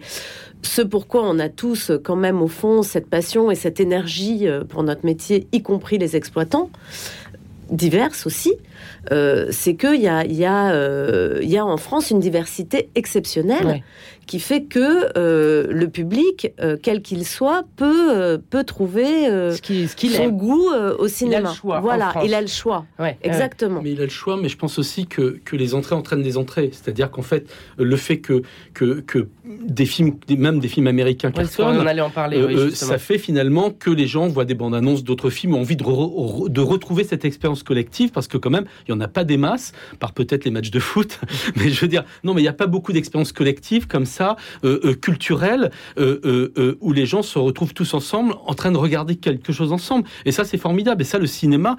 ce 0.62 0.82
pourquoi 0.82 1.24
on 1.24 1.40
a 1.40 1.50
tous 1.50 1.92
quand 2.04 2.16
même 2.16 2.42
au 2.42 2.48
fond 2.48 2.82
cette 2.82 3.08
passion 3.08 3.52
et 3.52 3.56
cette 3.56 3.80
énergie 3.80 4.48
euh, 4.48 4.64
pour 4.64 4.84
notre 4.84 5.06
métier, 5.06 5.48
y 5.52 5.62
compris 5.62 5.98
les 5.98 6.16
exploitants 6.16 6.70
diverses 7.70 8.26
aussi, 8.26 8.54
euh, 9.12 9.48
c'est 9.52 9.76
qu'il 9.76 10.02
y 10.02 10.08
a, 10.08 10.26
y, 10.26 10.46
a, 10.46 10.72
euh, 10.74 11.40
y 11.42 11.58
a 11.58 11.66
en 11.66 11.78
France 11.78 12.12
une 12.12 12.20
diversité 12.20 12.90
exceptionnelle 12.96 13.84
qui 14.26 14.40
fait 14.40 14.64
que 14.64 15.18
euh, 15.18 15.68
le 15.70 15.88
public, 15.90 16.52
quel 16.82 17.02
qu'il 17.02 17.26
soit, 17.26 17.64
peut, 17.76 18.40
peut 18.50 18.64
trouver 18.64 19.26
ce 19.52 20.08
son 20.08 20.30
goût 20.30 20.70
au 20.98 21.08
cinéma. 21.08 21.40
Il 21.40 21.46
a 21.46 21.50
le 21.50 21.56
choix. 21.56 21.80
Voilà, 21.80 22.14
il 22.24 22.34
a 22.34 22.42
le 22.42 22.48
choix. 22.48 22.86
Exactement. 23.22 23.82
Mais 23.82 23.92
il 23.92 24.02
a 24.02 24.06
le 24.06 24.10
choix, 24.10 24.38
mais 24.38 24.50
je 24.50 24.58
pense 24.58 24.80
aussi 24.80 25.08
que, 25.08 25.40
que 25.44 25.56
les 25.56 25.76
entrées 25.76 25.96
entraînent 25.96 26.24
des 26.24 26.38
entrées. 26.38 26.70
C'est-à-dire 26.72 27.12
qu'en 27.12 27.22
fait, 27.22 27.50
le 27.78 27.96
fait 27.96 28.20
que, 28.20 28.42
que, 28.74 29.02
que, 29.02 29.28
des 29.46 29.86
films, 29.86 30.16
même 30.30 30.60
des 30.60 30.68
films 30.68 30.88
américains 30.88 31.32
cartonnent, 31.32 31.78
on 31.78 31.86
allait 31.86 32.02
en 32.02 32.10
parler, 32.10 32.72
ça 32.72 32.98
fait 32.98 33.18
finalement 33.18 33.72
que 33.72 33.90
les 33.90 34.08
gens 34.08 34.28
voient 34.28 34.46
des 34.46 34.56
bandes 34.56 34.76
annonces 34.76 35.04
d'autres 35.04 35.30
films, 35.30 35.56
ont 35.56 35.62
envie 35.62 35.76
de, 35.76 35.84
de 36.50 36.62
retrouver 36.62 37.04
cette 37.04 37.26
expérience 37.26 37.64
collective, 37.64 38.12
parce 38.12 38.28
que 38.28 38.38
quand 38.38 38.50
même, 38.50 38.66
il 38.88 38.94
n'y 38.94 38.98
en 38.98 39.02
a 39.02 39.08
pas 39.08 39.24
des 39.24 39.38
masses, 39.38 39.74
par 40.00 40.14
peut-être 40.14 40.46
les 40.46 40.52
matchs 40.52 40.72
de 40.72 40.80
foot, 40.80 41.20
mais 41.56 41.70
je 41.70 41.82
veux 41.82 41.88
dire, 41.88 42.04
non, 42.24 42.34
mais 42.34 42.42
il 42.42 42.44
n'y 42.44 42.50
a 42.50 42.54
pas 42.54 42.68
beaucoup 42.68 42.94
d'expériences 42.94 43.32
collectives 43.32 43.88
comme 43.88 44.06
ça, 44.06 44.15
euh, 44.22 44.80
euh, 44.84 44.94
culturelles, 44.94 45.72
euh, 45.98 46.76
où 46.82 46.94
les 46.94 47.06
gens 47.06 47.22
se 47.22 47.40
retrouvent 47.40 47.74
tous 47.74 47.94
ensemble 47.94 48.36
en 48.46 48.54
train 48.54 48.72
de 48.72 48.78
regarder 48.78 49.16
quelque 49.16 49.52
chose 49.54 49.72
ensemble. 49.72 50.08
Et 50.26 50.32
ça, 50.32 50.44
c'est 50.44 50.58
formidable. 50.58 51.02
Et 51.02 51.06
ça, 51.06 51.20
le 51.20 51.28
cinéma 51.28 51.78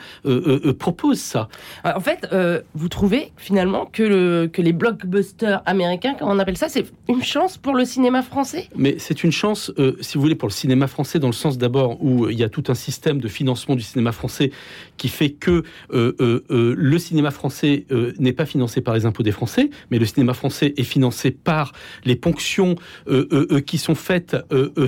propose 0.78 1.18
ça. 1.18 1.48
En 1.84 2.00
fait, 2.00 2.28
vous 2.74 2.88
trouvez 2.88 3.32
finalement 3.36 3.86
que, 3.86 4.02
le, 4.02 4.50
que 4.52 4.62
les 4.62 4.72
blockbusters 4.72 5.62
américains, 5.66 6.14
comme 6.14 6.28
on 6.28 6.38
appelle 6.38 6.56
ça, 6.56 6.68
c'est 6.68 6.86
une 7.08 7.22
chance 7.22 7.58
pour 7.58 7.74
le 7.74 7.84
cinéma 7.84 8.22
français? 8.22 8.68
Mais 8.76 8.96
c'est 8.98 9.24
une 9.24 9.32
chance, 9.32 9.72
si 10.00 10.14
vous 10.14 10.22
voulez, 10.22 10.34
pour 10.34 10.48
le 10.48 10.54
cinéma 10.54 10.86
français, 10.86 11.18
dans 11.18 11.28
le 11.28 11.32
sens 11.32 11.58
d'abord 11.58 12.02
où 12.02 12.28
il 12.28 12.38
y 12.38 12.44
a 12.44 12.48
tout 12.48 12.64
un 12.68 12.74
système 12.74 13.20
de 13.20 13.28
financement 13.28 13.76
du 13.76 13.82
cinéma 13.82 14.12
français 14.12 14.50
qui 14.96 15.08
fait 15.08 15.30
que 15.30 15.62
le 15.90 16.98
cinéma 16.98 17.30
français 17.30 17.86
n'est 18.18 18.32
pas 18.32 18.46
financé 18.46 18.80
par 18.80 18.94
les 18.94 19.06
impôts 19.06 19.22
des 19.22 19.32
Français, 19.32 19.70
mais 19.90 19.98
le 19.98 20.06
cinéma 20.06 20.34
français 20.34 20.74
est 20.76 20.84
financé 20.84 21.30
par 21.30 21.72
les 22.04 22.16
ponctions 22.26 22.74
euh, 23.08 23.28
euh, 23.32 23.60
qui 23.60 23.78
sont 23.78 23.94
faites 23.94 24.36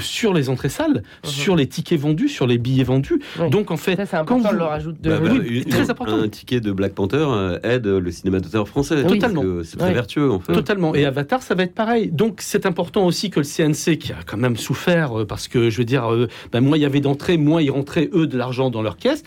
sur 0.01 0.35
les 0.35 0.49
entrées 0.49 0.69
salles, 0.69 1.03
mhm. 1.25 1.31
sur 1.31 1.57
les 1.57 1.67
tickets 1.67 2.01
vendus, 2.01 2.29
sur 2.29 2.47
les 2.47 2.59
billets 2.59 2.85
vendus. 2.85 3.21
Donc 3.51 3.71
en 3.71 3.77
fait, 3.77 3.99
quand 4.27 4.39
vous... 4.39 4.53
leur 4.53 4.73
ajoute 4.73 5.01
de... 5.01 5.11
Bah, 5.11 5.21
bah, 5.21 5.31
très 5.69 5.91
important. 5.91 6.17
Un 6.17 6.29
ticket 6.29 6.61
de 6.61 6.73
Black 6.73 6.95
Panther 6.95 7.27
aide 7.63 7.87
le 7.87 8.11
cinéma 8.11 8.41
d'auteur 8.41 8.69
français. 8.69 9.05
Totalement. 9.05 9.43
C'est 9.63 9.77
très 9.77 9.93
vertueux 9.93 10.31
en 10.31 10.41
fait. 10.41 10.53
Totalement. 10.53 10.95
Et 10.95 11.05
Avatar, 11.05 11.43
ça 11.43 11.55
va 11.55 11.63
être 11.63 11.75
pareil. 11.75 12.11
Donc 12.11 12.41
c'est 12.41 12.67
important 12.67 13.07
aussi 13.07 13.31
que 13.31 13.41
le 13.41 13.47
CNC, 13.47 13.99
qui 13.99 14.13
a 14.13 14.23
quand 14.27 14.37
même 14.37 14.57
souffert, 14.57 15.27
parce 15.27 15.49
que 15.49 15.71
je 15.71 15.79
veux 15.79 15.85
dire, 15.85 16.09
ben, 16.53 16.61
moins 16.61 16.77
il 16.77 16.83
y 16.83 16.87
avait 16.87 17.01
d'entrées, 17.01 17.37
moins 17.37 17.63
ils 17.63 17.71
rentraient 17.71 18.11
eux 18.13 18.27
de 18.27 18.37
l'argent 18.37 18.71
dans 18.71 18.83
leur 18.83 18.97
caisse. 18.97 19.23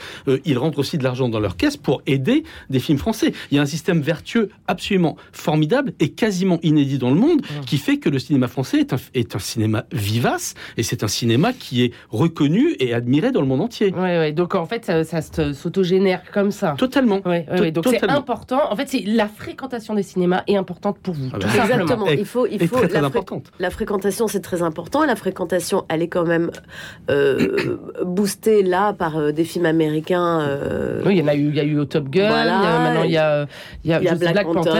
ils 0.46 0.58
rentrent 0.58 0.80
aussi 0.80 0.98
de 0.98 1.03
l'argent 1.03 1.30
dans 1.30 1.39
leur 1.39 1.56
caisse 1.56 1.77
pour 1.77 2.01
aider 2.08 2.44
des 2.70 2.80
films 2.80 2.98
français. 2.98 3.34
Il 3.51 3.56
y 3.56 3.60
a 3.60 3.62
un 3.62 3.68
système 3.68 4.01
vertueux 4.01 4.50
absolument 4.68 5.15
formidable 5.32 5.94
et 6.00 6.10
quasiment 6.10 6.60
inédit 6.63 6.98
dans 6.98 7.10
le 7.10 7.20
monde 7.20 7.41
mmh. 7.41 7.65
qui 7.65 7.77
fait 7.77 7.98
que 8.01 8.10
le 8.10 8.20
cinéma 8.20 8.48
français 8.48 8.79
est 8.79 8.93
un, 8.93 8.98
est 9.13 9.36
un 9.36 9.39
cinéma 9.39 9.86
vivace 9.93 10.55
et 10.75 10.84
c'est 10.84 11.03
un 11.03 11.08
cinéma 11.08 11.53
qui 11.53 11.84
est 11.84 11.93
reconnu 12.10 12.75
et 12.79 12.93
admiré 12.93 13.31
dans 13.31 13.41
le 13.41 13.48
monde 13.48 13.62
entier. 13.62 13.93
Oui, 13.96 14.34
donc 14.34 14.55
en 14.55 14.65
fait, 14.65 14.86
ça, 14.86 15.03
ça 15.03 15.22
s'autogénère 15.53 16.24
comme 16.34 16.51
ça. 16.51 16.75
Totalement. 16.77 17.20
donc 17.20 17.88
c'est 17.88 18.10
important. 18.10 18.60
En 18.70 18.75
fait, 18.75 18.89
c'est 18.89 19.03
la 19.05 19.27
fréquentation 19.27 19.93
des 19.93 20.03
cinémas 20.03 20.43
est 20.48 20.58
importante 20.58 20.98
pour 21.00 21.13
vous. 21.13 21.29
Ah 21.34 21.38
bah, 21.39 21.48
Exactement. 21.63 22.08
il 22.08 22.25
faut, 22.25 22.48
il 22.48 22.67
faut 22.67 22.77
très, 22.77 23.00
la, 23.00 23.05
importante. 23.05 23.51
la 23.60 23.70
fréquentation, 23.70 24.27
c'est 24.27 24.41
très 24.41 24.62
important. 24.62 25.05
La 25.05 25.15
fréquentation, 25.15 25.86
elle 25.89 26.01
est 26.01 26.08
quand 26.08 26.25
même 26.25 26.51
euh, 27.10 27.77
boostée 28.05 28.63
là 28.63 28.93
par 28.93 29.17
euh, 29.17 29.31
des 29.31 29.43
films 29.43 29.65
américains. 29.65 30.41
Euh, 30.41 31.01
oui, 31.05 31.15
il 31.15 31.20
y 31.20 31.24
en 31.24 31.27
a 31.27 31.36
eu, 31.36 31.50
il 31.50 31.55
y 31.55 31.60
a 31.60 31.63
eu 31.63 31.79
au 31.79 31.86
Top 31.86 32.10
Gun. 32.10 32.29
maintenant, 32.29 33.03
il 33.03 33.12
y 33.12 33.17
a, 33.17 33.46
il 33.84 33.91
y 33.91 33.93
a, 33.93 34.15
Black, 34.15 34.43
Panther, 34.43 34.72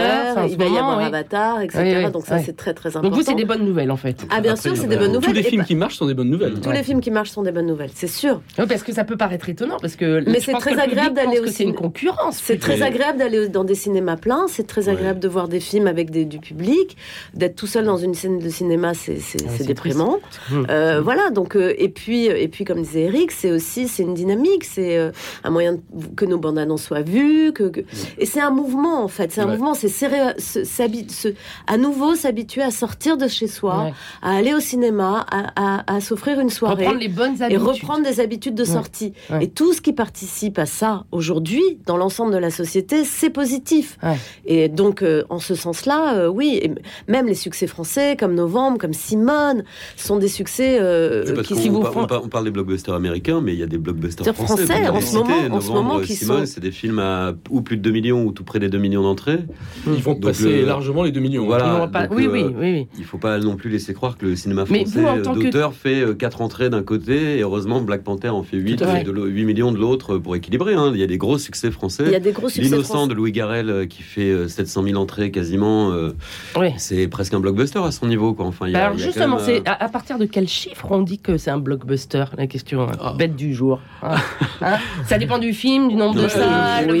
il 0.48 0.56
va 0.56 0.66
y 0.66 0.78
avoir 0.78 0.98
Avatar, 0.98 1.60
etc. 1.62 2.10
donc 2.12 2.26
ça, 2.26 2.38
c'est 2.38 2.56
très 2.56 2.74
très 2.74 2.90
important. 2.90 3.08
Donc 3.08 3.11
vous, 3.12 3.22
c'est 3.22 3.34
des 3.34 3.44
bonnes 3.44 3.64
nouvelles 3.64 3.90
en 3.90 3.96
fait. 3.96 4.24
Ah 4.30 4.40
bien 4.40 4.56
sûr, 4.56 4.76
c'est 4.76 4.86
des 4.86 4.96
bonnes 4.96 5.12
nouvelles. 5.12 5.28
Tous 5.30 5.34
les 5.34 5.42
films 5.42 5.64
qui 5.64 5.74
marchent 5.74 5.96
sont 5.96 6.06
des 6.06 6.14
bonnes 6.14 6.30
nouvelles. 6.30 6.54
tous 6.60 6.70
les 6.70 6.82
films 6.82 7.00
qui 7.00 7.10
marchent 7.10 7.30
sont 7.30 7.42
des 7.42 7.52
bonnes 7.52 7.66
nouvelles, 7.66 7.90
c'est 7.94 8.06
sûr. 8.06 8.40
Oui, 8.58 8.64
parce 8.68 8.82
que 8.82 8.92
ça 8.92 9.04
peut 9.04 9.16
paraître 9.16 9.48
étonnant, 9.48 9.76
parce 9.80 9.96
que 9.96 10.22
Mais 10.26 10.40
c'est 10.40 10.52
très 10.52 10.78
agréable 10.78 11.14
d'aller 11.14 11.36
pense 11.38 11.40
que 11.40 11.48
au 11.48 11.52
C'est 11.52 11.64
une 11.64 11.74
concurrence. 11.74 12.40
C'est 12.42 12.58
très 12.58 12.82
agréable 12.82 13.18
d'aller 13.18 13.48
dans 13.48 13.64
des 13.64 13.74
cinémas 13.74 14.16
pleins, 14.16 14.46
c'est 14.48 14.66
très 14.66 14.86
Ouais. 14.86 14.92
agréable 14.94 15.20
de 15.20 15.28
voir 15.28 15.48
des 15.48 15.60
films 15.60 15.86
avec 15.86 16.10
des- 16.10 16.24
du 16.24 16.38
public, 16.38 16.96
d'être 17.34 17.56
tout 17.56 17.66
seul 17.66 17.84
dans 17.84 17.96
une 17.98 18.14
scène 18.14 18.38
de 18.38 18.48
cinéma, 18.48 18.94
c'est 18.94 19.18
Ah, 19.46 19.64
déprimant. 19.64 20.18
Euh, 20.70 21.00
voilà, 21.02 21.30
donc 21.30 21.56
euh, 21.56 21.72
et 21.78 21.88
puis 21.88 22.26
et 22.26 22.48
puis 22.48 22.64
comme 22.64 22.82
disait 22.82 23.02
Eric, 23.02 23.30
c'est 23.30 23.50
aussi 23.50 23.88
c'est 23.88 24.02
une 24.02 24.14
dynamique, 24.14 24.64
c'est 24.64 24.96
euh, 24.96 25.10
un 25.44 25.50
moyen 25.50 25.76
que 26.16 26.24
nos 26.24 26.38
bandes 26.38 26.58
annonces 26.58 26.82
soient 26.84 27.02
vues, 27.02 27.52
que, 27.52 27.64
que- 27.64 27.80
et 28.18 28.26
c'est 28.26 28.40
un 28.40 28.50
mouvement 28.50 29.02
en 29.04 29.08
fait, 29.08 29.30
c'est 29.32 29.40
un 29.40 29.46
Ouais. 29.46 29.52
mouvement, 29.52 29.74
c'est 29.74 29.88
se- 29.88 31.28
à 31.66 31.76
nouveau 31.76 32.14
s'habituer 32.14 32.62
à 32.62 32.70
sortir 33.02 33.16
de 33.16 33.28
chez 33.28 33.46
soi, 33.48 33.84
Ouais. 33.84 33.92
à 34.22 34.36
aller 34.36 34.54
au 34.54 34.60
cinéma, 34.60 35.26
à, 35.30 35.80
à- 35.80 35.96
à 35.96 36.00
s'offrir 36.00 36.38
une 36.38 36.50
soirée 36.50 36.84
Reprendre 36.84 37.00
les 37.00 37.08
bonnes 37.08 37.34
et 37.40 37.44
habitudes. 37.44 37.62
reprendre 37.66 38.04
des 38.04 38.20
habitudes 38.20 38.54
de 38.54 38.64
sortie. 38.64 39.12
Ouais. 39.30 39.44
Et 39.44 39.48
tout 39.50 39.72
ce 39.72 39.80
qui 39.80 39.92
participe 39.92 40.58
à 40.58 40.66
ça 40.66 41.04
aujourd'hui, 41.10 41.62
dans 41.86 41.96
l'ensemble 41.96 42.32
de 42.32 42.38
la 42.38 42.50
société, 42.50 43.04
c'est 43.04 43.30
positif. 43.30 43.98
Ouais. 44.02 44.16
Et 44.46 44.68
donc, 44.68 45.02
euh, 45.02 45.24
en 45.30 45.38
ce 45.40 45.54
sens-là, 45.54 46.14
euh, 46.14 46.28
oui, 46.28 46.60
et 46.62 46.70
même 47.08 47.26
les 47.26 47.34
succès 47.34 47.66
français 47.66 48.16
comme 48.18 48.34
Novembre, 48.34 48.78
comme 48.78 48.92
Simone, 48.92 49.64
sont 49.96 50.16
des 50.18 50.28
succès 50.28 50.78
euh, 50.80 51.24
Oui, 51.26 51.32
parce 51.34 51.48
qui, 51.48 51.54
qu'on 51.54 51.60
qui 51.60 51.68
vous 51.68 51.80
par- 51.80 51.96
on, 51.96 52.06
par- 52.06 52.24
on 52.24 52.28
parle 52.28 52.44
des 52.44 52.50
blockbusters 52.52 52.94
américains, 52.94 53.40
mais 53.40 53.52
il 53.52 53.58
y 53.58 53.62
a 53.62 53.66
des 53.66 53.78
blockbusters 53.78 54.24
français. 54.34 54.64
français, 54.66 54.88
en 54.88 55.00
ce 55.00 55.16
moment- 55.16 55.34
en 55.50 55.60
ce 55.60 55.68
Novembre, 55.68 55.82
moment, 55.94 56.00
qui 56.00 56.14
Simone, 56.14 56.46
sont- 56.46 56.52
c'est 56.54 56.60
des 56.60 56.70
films 56.70 57.00
à 57.00 57.32
ou 57.50 57.62
plus 57.62 57.76
de 57.76 57.82
2 57.82 57.90
millions 57.90 58.24
ou 58.24 58.30
tout 58.32 58.44
près 58.44 58.60
des 58.60 58.68
2 58.68 58.78
millions 58.78 59.02
d'entrées. 59.02 59.40
Ils 59.86 60.02
vont 60.02 60.12
Donc, 60.12 60.22
passer 60.22 60.60
le- 60.60 60.66
largement 60.66 61.02
les 61.02 61.10
2 61.10 61.20
millions. 61.20 61.46
Voilà. 61.46 61.88
Pas- 61.92 62.06
donc, 62.06 62.16
oui, 62.18 62.26
euh, 62.26 62.30
oui, 62.32 62.44
oui, 62.44 62.54
oui. 62.72 62.88
Il 62.98 63.04
faut 63.04 63.18
pas 63.18 63.38
non 63.38 63.56
plus 63.56 63.70
laisser 63.70 63.94
croire 63.94 64.18
que 64.18 64.26
le 64.26 64.36
cinéma 64.36 64.66
français 64.66 64.84
que- 64.84 65.42
d'auteur 65.44 65.72
fait 65.72 66.04
4 66.18 66.42
entrées 66.42 66.68
d'un 66.70 66.82
côté, 66.82 67.38
et 67.38 67.40
heureusement 67.42 67.80
Black 67.80 68.02
Panther 68.04 68.28
en 68.28 68.42
fait 68.42 68.56
8, 68.58 68.76
Tout 68.76 68.84
à 68.84 68.96
fait. 68.96 69.02
de 69.04 69.10
l'au- 69.10 69.24
8 69.24 69.44
millions 69.46 69.72
de 69.72 69.78
l'autre 69.78 70.18
pour 70.18 70.36
équilibrer. 70.36 70.74
hein. 70.74 70.90
Il 70.94 71.00
y 71.00 71.02
a 71.02 71.06
des 71.06 71.16
gros 71.18 71.38
succès 71.38 71.70
français. 71.70 72.04
Il 72.06 72.12
y 72.12 72.14
a 72.14 72.20
des 72.20 72.32
gros 72.32 72.48
succès 72.50 72.68
L'innocent 72.68 72.94
français. 72.94 73.08
de 73.08 73.14
Louis 73.14 73.32
Garrel 73.32 73.70
euh, 73.70 73.86
qui 73.86 74.02
fait 74.02 74.30
euh, 74.30 74.46
700 74.48 74.82
000 74.84 74.96
entrées 75.00 75.30
quasiment, 75.30 75.90
euh, 75.92 76.10
Oui. 76.58 76.68
c'est 76.76 77.08
presque 77.08 77.32
un 77.34 77.40
blockbuster 77.40 77.78
à 77.78 77.90
son 77.92 78.06
niveau. 78.06 78.34
Quoi. 78.34 78.44
Enfin, 78.46 78.66
il 78.66 78.72
y 78.72 78.76
a- 78.76 78.78
Bah 78.78 78.84
alors 78.86 78.96
il 78.96 79.00
y 79.00 79.02
a 79.04 79.06
justement, 79.06 79.36
quand 79.38 79.46
même, 79.46 79.62
c'est 79.64 79.68
à, 79.68 79.84
à 79.84 79.88
partir 79.88 80.18
de 80.18 80.26
quel 80.26 80.46
chiffre 80.46 80.86
on 80.90 81.00
dit 81.02 81.18
que 81.18 81.38
c'est 81.38 81.50
un 81.50 81.58
blockbuster 81.58 82.24
La 82.36 82.46
question 82.46 82.82
hein, 82.82 82.92
Ah. 83.00 83.14
bête 83.18 83.36
du 83.36 83.54
jour. 83.54 83.80
Hein 84.02 84.16
Hein 84.60 84.76
Ça 85.06 85.18
dépend 85.18 85.38
du 85.38 85.52
film, 85.54 85.88
du 85.88 85.94
nombre 85.94 86.14
Non, 86.14 86.20
de 86.22 86.26
euh, 86.26 86.28
salles. 86.28 86.90
oui, 86.90 86.98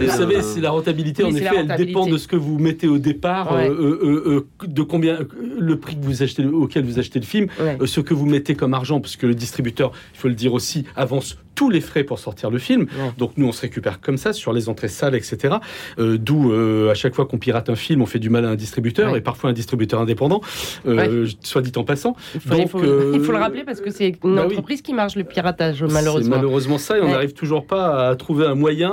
vous 0.00 0.08
savez, 0.10 0.42
c'est 0.42 0.60
la 0.60 0.70
rentabilité, 0.70 1.22
Oui, 1.22 1.32
en 1.32 1.36
effet, 1.36 1.56
elle 1.68 1.76
dépend 1.76 2.06
de 2.06 2.16
ce 2.16 2.26
que 2.26 2.36
vous 2.36 2.58
mettez 2.58 2.88
au 2.88 2.98
départ, 2.98 3.52
Ouais. 3.54 3.68
euh, 3.68 3.72
euh, 3.72 4.00
euh, 4.02 4.46
euh, 4.62 4.66
de 4.66 4.82
combien, 4.86 5.18
le 5.58 5.78
prix 5.78 5.96
que 5.96 6.04
vous 6.04 6.22
achetez, 6.22 6.44
auquel 6.46 6.84
vous 6.84 6.98
achetez 6.98 7.18
le 7.18 7.24
film, 7.26 7.48
Ouais. 7.60 7.76
euh, 7.80 7.86
ce 7.86 8.00
que 8.00 8.14
vous 8.14 8.26
mettez 8.26 8.54
comme 8.54 8.74
argent, 8.74 9.00
parce 9.00 9.16
que 9.16 9.26
le 9.26 9.34
distributeur, 9.34 9.92
il 10.14 10.18
faut 10.18 10.28
le 10.28 10.34
dire 10.34 10.52
aussi, 10.54 10.84
avance 10.96 11.38
tous 11.56 11.68
les 11.70 11.80
frais 11.80 12.04
pour 12.04 12.20
sortir 12.20 12.50
le 12.50 12.58
film. 12.58 12.82
Ouais. 12.82 13.10
Donc 13.18 13.32
nous, 13.36 13.46
on 13.48 13.52
se 13.52 13.62
récupère 13.62 14.00
comme 14.00 14.16
ça 14.18 14.32
sur 14.32 14.52
les 14.52 14.68
entrées 14.68 14.86
salles, 14.88 15.16
etc. 15.16 15.56
Euh, 15.98 16.16
D'où 16.18 16.52
euh, 16.52 16.90
à 16.90 16.94
chaque 16.94 17.14
fois 17.16 17.26
qu'on 17.26 17.38
pirate 17.38 17.68
un 17.70 17.74
film, 17.74 18.00
on 18.02 18.06
fait 18.06 18.20
du 18.20 18.30
mal 18.30 18.44
à 18.44 18.50
un 18.50 18.54
distributeur 18.54 19.10
Ouais. 19.12 19.18
et 19.18 19.20
parfois 19.22 19.50
un 19.50 19.52
distributeur 19.52 20.00
indépendant, 20.00 20.40
euh, 20.86 21.26
soit 21.42 21.62
dit 21.62 21.72
en 21.76 21.82
passant. 21.84 22.14
Il 22.34 22.40
faut, 22.40 22.54
il 22.54 22.58
Donc, 22.58 22.68
faut- 22.68 23.12
il 23.14 23.20
faut 23.20 23.32
le 23.32 23.38
rappeler 23.38 23.64
parce 23.64 23.80
que 23.80 23.90
c'est 23.90 24.08
une 24.22 24.34
bah 24.36 24.42
oui. 24.46 24.52
entreprise 24.52 24.82
qui 24.82 24.92
marche 24.94 25.16
le 25.16 25.24
piratage, 25.24 25.78
C'est 25.86 25.92
malheureusement. 25.92 26.36
malheureusement 26.36 26.78
ça, 26.78 26.98
et 26.98 27.00
on 27.00 27.08
n'arrive 27.08 27.32
toujours 27.32 27.66
pas 27.66 28.08
à 28.10 28.14
trouver 28.16 28.46
un 28.46 28.54
moyen 28.54 28.90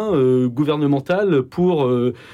gouvernemental 0.48 1.42
pour, 1.44 1.90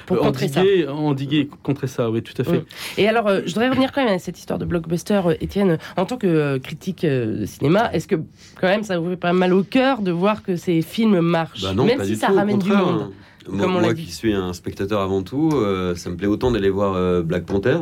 Pour 0.06 0.24
endiguer, 0.24 0.86
endiguer, 0.88 1.48
contrer 1.62 1.86
ça. 1.86 2.10
Oui, 2.10 2.22
tout 2.22 2.34
à 2.40 2.44
fait. 2.44 2.58
Mm. 2.58 2.64
Et 2.98 3.08
alors, 3.08 3.28
je 3.44 3.46
voudrais 3.52 3.68
revenir 3.68 3.92
quand 3.92 4.04
même 4.04 4.14
à 4.14 4.18
cette 4.18 4.38
histoire 4.38 4.58
de 4.58 4.64
blockbuster, 4.64 5.20
Étienne. 5.40 5.78
En 5.96 6.04
tant 6.06 6.16
que 6.16 6.58
critique 6.58 7.04
de 7.04 7.44
cinéma, 7.46 7.90
est-ce 7.92 8.06
que 8.06 8.16
quand 8.60 8.68
même 8.68 8.82
ça 8.84 8.98
vous 8.98 9.10
fait 9.10 9.16
pas 9.16 9.32
mal 9.32 9.52
au 9.52 9.62
cœur 9.62 10.02
de 10.02 10.12
voir 10.20 10.42
que 10.42 10.56
ces 10.56 10.82
films 10.82 11.20
marchent, 11.20 11.62
Bah 11.62 11.74
non, 11.74 11.84
même 11.84 12.04
si 12.04 12.14
ça 12.16 12.28
tout, 12.28 12.34
ramène 12.34 12.58
du 12.58 12.70
monde 12.70 13.10
Moi, 13.48 13.62
comme 13.62 13.76
on 13.76 13.80
l'a 13.80 13.86
moi 13.88 13.94
qui 13.94 14.12
suis 14.12 14.32
un 14.32 14.52
spectateur 14.52 15.00
avant 15.00 15.22
tout, 15.22 15.50
euh, 15.54 15.96
ça 15.96 16.10
me 16.10 16.16
plaît 16.16 16.28
autant 16.28 16.52
d'aller 16.52 16.70
voir 16.70 16.94
euh, 16.94 17.22
Black 17.22 17.44
Panther 17.46 17.78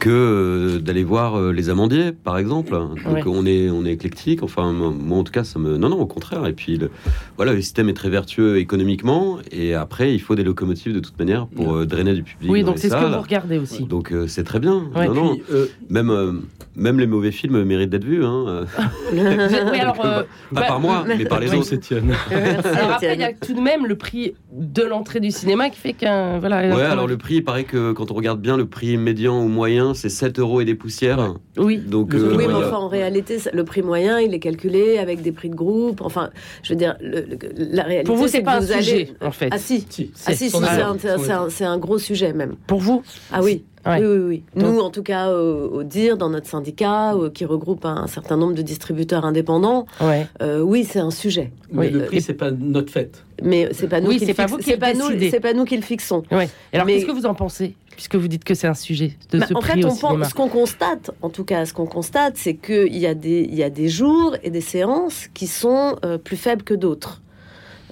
que 0.00 0.10
euh, 0.10 0.78
d'aller 0.80 1.04
voir 1.04 1.36
euh, 1.38 1.52
Les 1.52 1.68
Amandiers, 1.70 2.12
par 2.12 2.38
exemple. 2.38 2.72
Donc 2.72 2.98
Ouais. 3.06 3.22
on 3.26 3.46
est 3.46 3.70
on 3.70 3.84
est 3.84 3.92
éclectique. 3.92 4.42
Enfin, 4.42 4.72
moi, 4.72 5.18
en 5.18 5.22
tout 5.24 5.32
cas, 5.32 5.44
ça 5.44 5.58
me 5.58 5.76
non 5.76 5.90
non 5.90 6.00
au 6.00 6.06
contraire. 6.06 6.46
Et 6.46 6.52
puis 6.52 6.76
le, 6.76 6.90
voilà, 7.36 7.52
le 7.52 7.60
système 7.60 7.88
est 7.88 7.94
très 7.94 8.10
vertueux 8.10 8.58
économiquement. 8.58 9.38
Et 9.52 9.74
après, 9.74 10.12
il 10.14 10.18
faut 10.20 10.34
des 10.34 10.42
locomotives 10.42 10.94
de 10.94 11.00
toute 11.00 11.18
manière 11.18 11.46
pour 11.46 11.76
euh, 11.76 11.86
drainer 11.86 12.14
du 12.14 12.22
public. 12.22 12.50
Oui, 12.50 12.64
donc 12.64 12.78
c'est 12.78 12.88
ce 12.88 12.96
que 12.96 13.14
vous 13.14 13.20
regardez 13.20 13.58
aussi. 13.58 13.84
Donc 13.84 14.12
euh, 14.12 14.26
c'est 14.26 14.44
très 14.44 14.58
bien. 14.58 14.90
Ouais, 14.96 15.06
non, 15.06 15.14
non. 15.14 15.34
Puis, 15.34 15.44
euh, 15.52 15.66
Même 15.90 16.10
euh, 16.10 16.32
même 16.76 16.98
les 16.98 17.06
mauvais 17.06 17.32
films 17.32 17.62
méritent 17.64 17.90
d'être 17.90 18.04
vus. 18.04 18.24
Hein. 18.24 18.64
oui, 19.12 19.20
alors, 19.20 20.04
euh, 20.04 20.22
Pas 20.54 20.60
bah, 20.60 20.66
par 20.66 20.80
moi, 20.80 21.04
mais 21.18 21.24
par 21.24 21.40
les 21.40 21.52
autres. 21.54 21.72
Étienne. 21.74 22.12
alors 22.64 22.92
après, 22.92 23.14
il 23.14 23.20
y 23.20 23.24
a 23.24 23.32
tout 23.32 23.52
de 23.54 23.60
même 23.60 23.86
le 23.86 23.96
prix 23.96 24.34
de 24.52 24.82
l'entrée 24.82 25.20
du 25.20 25.30
cinéma 25.30 25.68
qui 25.70 25.78
fait 25.78 25.92
qu'un 25.92 26.38
voilà. 26.38 26.74
Ouais, 26.74 26.82
alors 26.82 27.06
le 27.06 27.16
prix, 27.16 27.36
il 27.36 27.44
paraît 27.44 27.64
que 27.64 27.92
quand 27.92 28.10
on 28.10 28.14
regarde 28.14 28.40
bien, 28.40 28.56
le 28.56 28.66
prix 28.66 28.96
médian 28.96 29.42
ou 29.42 29.48
moyen, 29.48 29.89
c'est 29.94 30.08
7 30.08 30.38
euros 30.38 30.60
et 30.60 30.64
des 30.64 30.74
poussières. 30.74 31.34
Oui. 31.56 31.78
Donc, 31.78 32.10
Oui, 32.12 32.20
euh, 32.20 32.30
Oui, 32.30 32.34
mais 32.38 32.46
voilà. 32.46 32.68
enfin, 32.68 32.76
en 32.78 32.88
réalité, 32.88 33.38
le 33.52 33.64
prix 33.64 33.82
moyen, 33.82 34.18
il 34.20 34.32
est 34.34 34.38
calculé 34.40 34.98
avec 34.98 35.22
des 35.22 35.32
prix 35.32 35.50
de 35.50 35.54
groupe. 35.54 36.00
Enfin, 36.02 36.30
je 36.62 36.72
veux 36.72 36.78
dire, 36.78 36.96
le- 37.00 37.20
le- 37.22 37.38
la 37.56 37.82
réalité. 37.82 38.06
Pour 38.06 38.16
vous, 38.16 38.28
c'est 38.28 38.42
pas 38.42 38.58
un 38.60 38.70
allez- 38.70 38.82
sujet, 38.82 39.08
en 39.20 39.30
fait. 39.30 39.48
Ah 39.50 39.58
si, 39.58 39.86
Si, 39.88 40.10
ah, 40.26 40.34
si, 40.34 40.50
si, 40.50 40.56
un. 40.56 40.96
un, 40.96 41.48
c'est 41.50 41.64
un 41.64 41.78
gros 41.78 41.98
sujet 41.98 42.32
même. 42.32 42.54
Pour 42.66 42.80
vous? 42.80 43.02
Ah 43.32 43.42
oui. 43.42 43.64
Ouais. 43.86 43.98
Oui, 44.00 44.06
oui, 44.06 44.18
oui. 44.28 44.42
Donc- 44.60 44.74
Nous, 44.74 44.80
en 44.80 44.90
tout 44.90 45.02
cas, 45.02 45.30
au, 45.32 45.68
au 45.78 45.82
DIR, 45.84 46.16
dans 46.18 46.28
notre 46.28 46.46
syndicat, 46.46 47.14
euh, 47.14 47.30
qui 47.30 47.44
regroupe 47.46 47.84
un 47.86 48.06
certain 48.06 48.36
nombre 48.36 48.54
de 48.54 48.62
distributeurs 48.62 49.24
indépendants, 49.24 49.86
Ouais. 50.00 50.26
euh, 50.42 50.60
oui, 50.60 50.84
c'est 50.84 50.98
un 51.00 51.10
sujet. 51.10 51.50
Mais 51.72 51.86
Oui. 51.86 51.90
le 51.90 52.04
prix, 52.04 52.20
c'est 52.20 52.34
pas 52.34 52.50
notre 52.50 52.92
fête. 52.92 53.24
Mais 53.42 53.68
c'est 53.72 53.88
pas 53.88 54.00
nous 54.02 54.08
Oui, 54.08 54.14
qui 54.18 54.26
c'est 54.26 54.32
le 54.32 54.34
pas 54.34 54.42
fixe- 54.42 54.52
vous 54.52 54.58
qui 54.58 54.70
c'est 54.70 54.76
pas 54.76 54.92
nous, 54.92 55.08
décidez. 55.08 55.30
c'est 55.30 55.40
pas 55.40 55.52
nous 55.54 55.64
qui 55.64 55.76
le 55.76 55.82
fixons. 55.82 56.22
Ouais. 56.30 56.50
Et 56.72 56.76
alors, 56.76 56.86
Mais- 56.86 56.94
qu'est-ce 56.96 57.06
que 57.06 57.12
vous 57.12 57.24
en 57.26 57.34
pensez 57.34 57.74
Puisque 57.96 58.16
vous 58.16 58.28
dites 58.28 58.44
que 58.44 58.54
c'est 58.54 58.66
un 58.66 58.74
sujet 58.74 59.12
de 59.30 59.38
Bah, 59.38 59.46
ce 59.46 59.54
en 59.54 59.60
prix 59.60 59.80
fait, 59.82 59.84
on 59.86 59.94
pense, 59.96 60.28
ce 60.30 60.34
qu'on 60.34 60.48
constate, 60.48 61.10
en 61.22 61.28
tout 61.28 61.44
cas, 61.44 61.64
ce 61.66 61.72
qu'on 61.74 61.86
constate, 61.86 62.34
c'est 62.36 62.54
qu'il 62.54 62.96
y, 62.96 63.06
a 63.06 63.14
des- 63.14 63.46
il 63.50 63.54
y 63.54 63.62
a 63.62 63.68
des 63.70 63.88
jours 63.88 64.36
et 64.42 64.48
des 64.50 64.60
séances 64.62 65.26
qui 65.34 65.46
sont 65.46 65.96
euh, 66.04 66.16
plus 66.18 66.36
faibles 66.36 66.62
que 66.62 66.74
d'autres. 66.74 67.20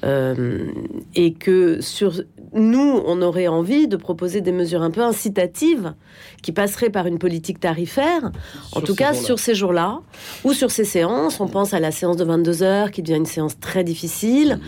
Euh, 0.05 0.67
et 1.15 1.33
que 1.35 1.81
sur 1.81 2.23
nous, 2.55 3.03
on 3.05 3.21
aurait 3.23 3.49
envie 3.49 3.89
de 3.89 3.97
proposer 3.97 4.41
des 4.41 4.53
mesures 4.53 4.83
un 4.83 4.91
peu 4.91 5.03
incitatives 5.03 5.95
qui 6.43 6.53
passeraient 6.53 6.91
par 6.91 7.07
une 7.07 7.19
politique 7.19 7.61
tarifaire, 7.61 8.31
en 8.73 8.81
tout 8.81 8.95
cas 8.95 9.13
sur 9.13 9.39
ces 9.39 9.55
jours-là, 9.55 10.01
ou 10.45 10.53
sur 10.53 10.71
ces 10.71 10.85
séances. 10.85 11.41
On 11.41 11.49
pense 11.49 11.75
à 11.75 11.81
la 11.81 11.91
séance 11.91 12.17
de 12.17 12.25
22 12.25 12.63
heures 12.63 12.91
qui 12.91 13.03
devient 13.03 13.19
une 13.19 13.27
séance 13.27 13.59
très 13.59 13.85
difficile. 13.85 14.61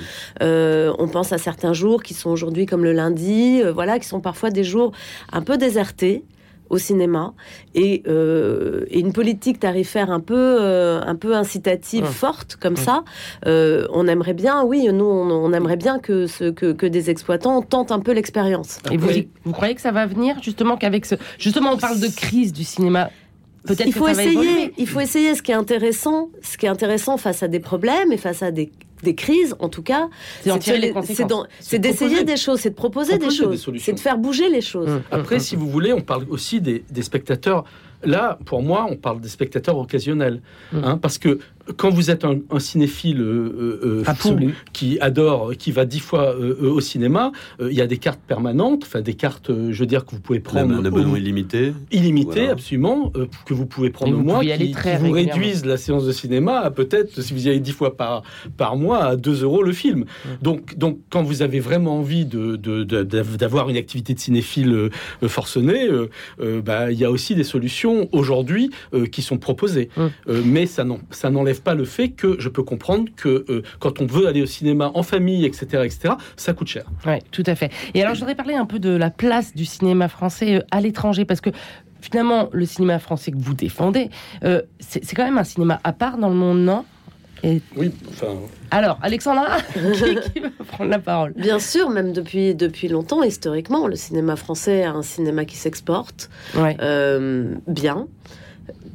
Euh, 0.42 0.92
on 0.99 1.08
pense 1.08 1.32
à 1.32 1.38
certains 1.38 1.72
jours 1.72 2.02
qui 2.02 2.14
sont 2.14 2.30
aujourd'hui 2.30 2.66
comme 2.66 2.84
le 2.84 2.92
lundi, 2.92 3.60
euh, 3.62 3.72
voilà, 3.72 3.99
qui 3.99 4.06
sont 4.06 4.20
parfois 4.20 4.50
des 4.50 4.64
jours 4.64 4.92
un 5.32 5.42
peu 5.42 5.56
désertés 5.56 6.25
au 6.70 6.78
cinéma 6.78 7.34
et, 7.74 8.02
euh, 8.06 8.84
et 8.88 9.00
une 9.00 9.12
politique 9.12 9.58
tarifaire 9.60 10.10
un 10.10 10.20
peu 10.20 10.36
euh, 10.60 11.00
un 11.04 11.16
peu 11.16 11.34
incitative 11.34 12.04
Ouais. 12.04 12.10
forte 12.10 12.56
comme 12.56 12.74
Ouais. 12.74 12.80
ça 12.80 13.04
euh, 13.46 13.86
on 13.92 14.06
aimerait 14.06 14.34
bien 14.34 14.62
oui 14.64 14.88
nous 14.92 15.04
on, 15.04 15.30
on 15.30 15.52
aimerait 15.52 15.76
bien 15.76 15.98
que, 15.98 16.26
ce, 16.26 16.50
que 16.50 16.72
que 16.72 16.86
des 16.86 17.10
exploitants 17.10 17.60
tentent 17.62 17.92
un 17.92 18.00
peu 18.00 18.12
l'expérience 18.12 18.78
Et 18.90 18.96
vous, 18.96 19.08
vous 19.44 19.52
croyez 19.52 19.74
que 19.74 19.80
ça 19.80 19.90
va 19.92 20.06
venir 20.06 20.36
justement 20.42 20.76
qu'avec 20.76 21.04
ce. 21.06 21.16
Justement, 21.38 21.72
on 21.72 21.76
parle 21.76 22.00
de 22.00 22.08
crise 22.08 22.52
du 22.52 22.64
cinéma. 22.64 23.10
Peut-être 23.66 23.86
il 23.86 23.92
faut 23.92 24.08
essayer 24.08 24.72
il 24.78 24.86
faut 24.86 25.00
essayer 25.00 25.34
ce 25.34 25.42
qui 25.42 25.50
est 25.52 25.54
intéressant 25.54 26.28
ce 26.42 26.56
qui 26.56 26.66
est 26.66 26.70
intéressant 26.70 27.16
face 27.18 27.42
à 27.42 27.48
des 27.48 27.60
problèmes 27.60 28.10
et 28.12 28.16
face 28.16 28.42
à 28.42 28.50
des 28.50 28.70
des 29.02 29.14
crises, 29.14 29.54
en 29.59 29.69
tout 29.69 29.83
cas, 29.83 30.09
C'est 31.61 31.78
d'essayer 31.78 32.25
des 32.25 32.37
choses, 32.37 32.61
c'est 32.61 32.71
de 32.71 32.75
proposer, 32.75 33.14
des 33.14 33.19
proposer 33.19 33.47
des 33.47 33.57
choses, 33.59 33.83
c'est 33.83 33.92
de 33.92 34.00
faire 34.00 34.19
bouger 34.19 34.49
les 34.49 34.61
choses. 34.61 34.88
Hum, 34.88 35.02
Après, 35.11 35.37
hum, 35.37 35.40
si 35.40 35.57
vous 35.57 35.69
voulez, 35.69 35.92
on 35.92 36.00
parle 36.02 36.26
aussi 36.28 36.61
des, 36.61 36.85
des 36.90 37.02
spectateurs. 37.02 37.64
Là, 38.04 38.38
pour 38.47 38.62
moi, 38.62 38.87
on 38.90 38.97
parle 38.97 39.21
des 39.21 39.28
spectateurs 39.28 39.76
occasionnels. 39.78 40.40
Mm. 40.73 40.78
hein, 40.85 40.99
parce 40.99 41.19
que 41.19 41.38
quand 41.76 41.90
vous 41.90 42.11
êtes 42.11 42.25
un, 42.25 42.38
un 42.50 42.59
cinéphile 42.59 43.21
euh, 43.21 43.78
euh, 43.85 44.04
fou, 44.04 44.11
Absolu. 44.11 44.54
qui 44.73 44.99
adore, 45.00 45.52
qui 45.57 45.71
va 45.71 45.85
dix 45.85 46.00
fois 46.00 46.35
euh, 46.35 46.57
euh, 46.62 46.71
au 46.71 46.80
cinéma, 46.80 47.30
euh, 47.61 47.69
il 47.71 47.76
y 47.76 47.80
a 47.80 47.87
des 47.87 47.99
cartes 47.99 48.21
permanentes, 48.26 48.83
enfin 48.85 49.02
des 49.02 49.14
cartes, 49.14 49.50
euh, 49.50 49.69
je 49.71 49.78
veux 49.78 49.87
dire, 49.87 50.04
que 50.04 50.12
vous 50.12 50.21
pouvez 50.21 50.40
prendre 50.40 50.75
un 50.75 50.85
abonnement 50.85 51.12
au- 51.12 51.16
illimité. 51.16 51.73
illimité, 51.92 52.30
Voilà. 52.40 52.52
absolument, 52.52 53.12
euh, 53.16 53.26
que 53.47 53.54
vous 53.54 53.66
pouvez 53.66 53.90
prendre 53.90 54.16
au 54.19 54.21
mois, 54.23 54.38
aller 54.40 54.66
qui, 54.69 54.73
très 54.73 54.97
qui 54.97 55.04
vous 55.04 55.12
réduisent 55.12 55.64
la 55.64 55.76
séance 55.76 56.04
de 56.07 56.12
cinéma 56.12 56.59
à 56.59 56.71
peut-être, 56.73 57.21
si 57.21 57.33
vous 57.35 57.47
y 57.47 57.50
allez 57.50 57.61
dix 57.61 57.73
fois 57.73 57.97
par, 57.97 58.23
par 58.57 58.76
mois, 58.76 59.04
à 59.04 59.16
2 59.16 59.42
euros 59.45 59.62
le 59.62 59.73
film. 59.73 60.07
Donc, 60.42 60.76
donc, 60.76 60.99
quand 61.11 61.23
vous 61.23 61.42
avez 61.42 61.61
vraiment 61.61 61.99
envie 61.99 62.25
de, 62.25 62.57
de- 62.57 62.83
de- 62.83 63.02
d'av- 63.04 63.37
d'avoir 63.37 63.69
une 63.71 63.76
activité 63.76 64.14
de 64.14 64.19
cinéphile 64.19 64.73
euh, 64.73 64.90
euh, 65.23 65.28
forcenée, 65.28 65.87
euh, 65.88 66.09
euh, 66.40 66.62
bah, 66.62 66.90
il 66.90 66.99
y 66.99 67.04
a 67.04 67.11
aussi 67.12 67.35
des 67.37 67.45
solutions 67.45 67.89
aujourd'hui 68.12 68.70
euh, 68.94 69.06
qui 69.06 69.23
sont 69.23 69.38
proposées. 69.38 69.88
Hum. 69.97 70.11
Euh, 70.28 70.42
mais 70.44 70.66
ça, 70.66 70.85
n'en- 70.85 71.00
ça 71.11 71.30
n'enlève 71.30 71.62
pas 71.62 71.75
le 71.75 71.85
fait 71.85 72.11
que 72.11 72.37
je 72.38 72.49
peux 72.49 72.62
comprendre 72.62 73.09
que 73.16 73.44
euh, 73.49 73.62
quand 73.78 74.00
on 74.00 74.06
veut 74.06 74.26
aller 74.26 74.42
au 74.42 74.47
cinéma 74.47 74.90
en 74.94 75.02
famille, 75.02 75.44
etc., 75.44 75.82
etc., 75.85 76.14
ça 76.37 76.52
coûte 76.52 76.68
cher. 76.68 76.85
Oui, 77.06 77.14
tout 77.30 77.44
à 77.47 77.54
fait. 77.54 77.70
Et 77.94 78.02
alors, 78.02 78.14
je 78.14 78.20
voudrais 78.20 78.35
parler 78.35 78.54
un 78.54 78.66
peu 78.66 78.78
de 78.78 78.90
la 78.90 79.11
place 79.11 79.54
du 79.54 79.64
cinéma 79.64 80.09
français 80.09 80.62
à 80.70 80.80
l'étranger, 80.80 81.25
parce 81.25 81.40
que 81.40 81.50
finalement, 82.00 82.49
le 82.52 82.64
cinéma 82.66 82.99
français 82.99 83.30
que 83.30 83.38
vous 83.38 83.54
défendez, 83.54 84.09
c'est 84.80 85.14
quand 85.14 85.25
même 85.25 85.38
un 85.38 85.44
cinéma 85.44 85.80
à 85.85 85.92
part 85.92 86.18
dans 86.18 86.28
le 86.28 86.35
monde, 86.35 86.61
non? 86.61 86.85
Et- 87.42 87.62
Oui, 87.76 87.90
enfin, 88.09 88.35
Alors, 88.70 88.99
Alexandra, 89.02 89.59
qui, 89.73 90.14
qui 90.32 90.40
veut 90.40 90.50
prendre 90.68 90.90
la 90.90 90.99
parole? 90.99 91.32
Bien 91.37 91.59
sûr, 91.59 91.88
même 91.90 92.12
depuis, 92.12 92.54
depuis 92.54 92.88
longtemps, 92.88 93.23
historiquement, 93.23 93.87
le 93.87 93.97
cinéma 93.97 94.37
français 94.37 94.78
est 94.78 94.85
un 94.85 95.02
cinéma 95.02 95.44
qui 95.44 95.56
s'exporte 95.56 96.28
Ouais. 96.56 96.76
euh, 96.80 97.54
bien. 97.66 98.06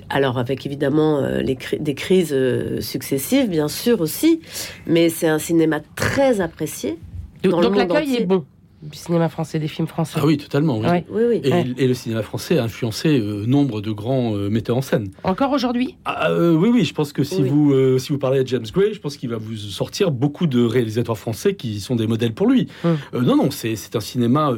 Alors 0.09 0.37
avec 0.37 0.65
évidemment 0.67 1.17
euh, 1.19 1.41
les 1.41 1.55
cri- 1.55 1.79
des 1.79 1.95
crises 1.95 2.29
euh, 2.31 2.79
successives, 2.79 3.49
bien 3.49 3.67
sûr 3.67 4.01
aussi, 4.01 4.39
mais 4.85 5.09
c'est 5.09 5.27
un 5.27 5.39
cinéma 5.39 5.79
très 5.95 6.41
apprécié. 6.41 6.99
dans 7.43 7.59
Donc 7.61 7.75
l'accueil 7.75 8.15
est 8.17 8.25
bon 8.25 8.45
du 8.91 8.97
cinéma 8.97 9.29
français, 9.29 9.59
des 9.59 9.67
films 9.67 9.87
français. 9.87 10.19
ah 10.21 10.25
oui, 10.25 10.37
totalement. 10.37 10.77
oui. 10.79 10.87
Ouais. 10.87 11.05
Oui, 11.09 11.21
oui. 11.29 11.41
Et, 11.43 11.51
Ouais. 11.51 11.65
et 11.77 11.87
le 11.87 11.93
cinéma 11.93 12.21
français 12.21 12.57
a 12.57 12.63
influencé 12.63 13.19
euh, 13.19 13.45
nombre 13.45 13.81
de 13.81 13.91
grands 13.91 14.35
euh, 14.35 14.49
metteurs 14.49 14.77
en 14.77 14.81
scène. 14.81 15.09
Encore 15.23 15.51
aujourd'hui? 15.51 15.95
Ah, 16.05 16.29
euh, 16.31 16.53
oui, 16.53 16.69
oui, 16.71 16.85
je 16.85 16.93
pense 16.93 17.13
que 17.13 17.23
si, 17.23 17.41
vous, 17.41 17.97
si 17.99 18.11
vous 18.11 18.17
parlez 18.17 18.39
à 18.39 18.45
James 18.45 18.65
Gray, 18.73 18.93
je 18.93 18.99
pense 18.99 19.17
qu'il 19.17 19.29
va 19.29 19.37
vous 19.37 19.55
sortir 19.55 20.11
beaucoup 20.11 20.47
de 20.47 20.63
réalisateurs 20.63 21.17
français 21.17 21.55
qui 21.55 21.79
sont 21.79 21.95
des 21.95 22.07
modèles 22.07 22.33
pour 22.33 22.47
lui. 22.47 22.67
Hum. 22.83 22.97
Non, 23.13 23.35
non, 23.35 23.51
c'est 23.51 23.95
un 23.95 23.99
cinéma. 23.99 24.53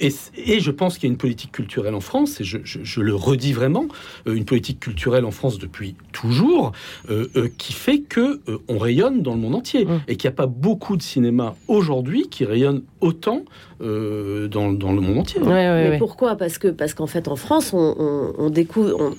et, 0.00 0.12
et 0.36 0.60
je 0.60 0.70
pense 0.70 0.98
qu'il 0.98 1.08
y 1.08 1.10
a 1.10 1.12
une 1.12 1.18
politique 1.18 1.52
culturelle 1.52 1.94
en 1.94 2.00
France, 2.00 2.40
et 2.40 2.44
je, 2.44 2.58
je- 2.64 2.80
je 2.82 3.00
le 3.00 3.14
redis 3.14 3.52
vraiment, 3.52 3.86
une 4.26 4.44
politique 4.44 4.80
culturelle 4.80 5.24
en 5.24 5.30
France 5.30 5.58
depuis 5.58 5.94
toujours, 6.12 6.72
qui 7.58 7.72
fait 7.72 8.00
que 8.00 8.40
on 8.68 8.78
rayonne 8.78 9.22
dans 9.22 9.34
le 9.34 9.40
monde 9.40 9.54
entier. 9.54 9.86
Hum. 9.86 10.00
Et 10.08 10.16
qu'il 10.16 10.28
n'y 10.28 10.34
a 10.34 10.36
pas 10.36 10.46
beaucoup 10.46 10.96
de 10.96 11.02
cinéma 11.02 11.54
aujourd'hui 11.68 12.28
qui 12.30 12.44
rayonne 12.44 12.82
autant 13.00 13.42
euh, 13.80 14.48
dans, 14.48 14.72
dans 14.72 14.92
le 14.92 15.00
monde 15.00 15.18
entier. 15.18 15.40
Ouais, 15.40 15.48
ouais, 15.48 15.84
Mais 15.84 15.90
ouais. 15.90 15.98
pourquoi? 15.98 16.36
Parce 16.36 16.58
que 16.58 16.68
parce 16.68 16.94
qu'en 16.94 17.06
fait 17.06 17.28
en 17.28 17.36
France 17.36 17.72
on, 17.72 17.94
on, 17.98 18.32
on 18.38 18.50
découvre 18.50 18.94
on, 19.00 19.12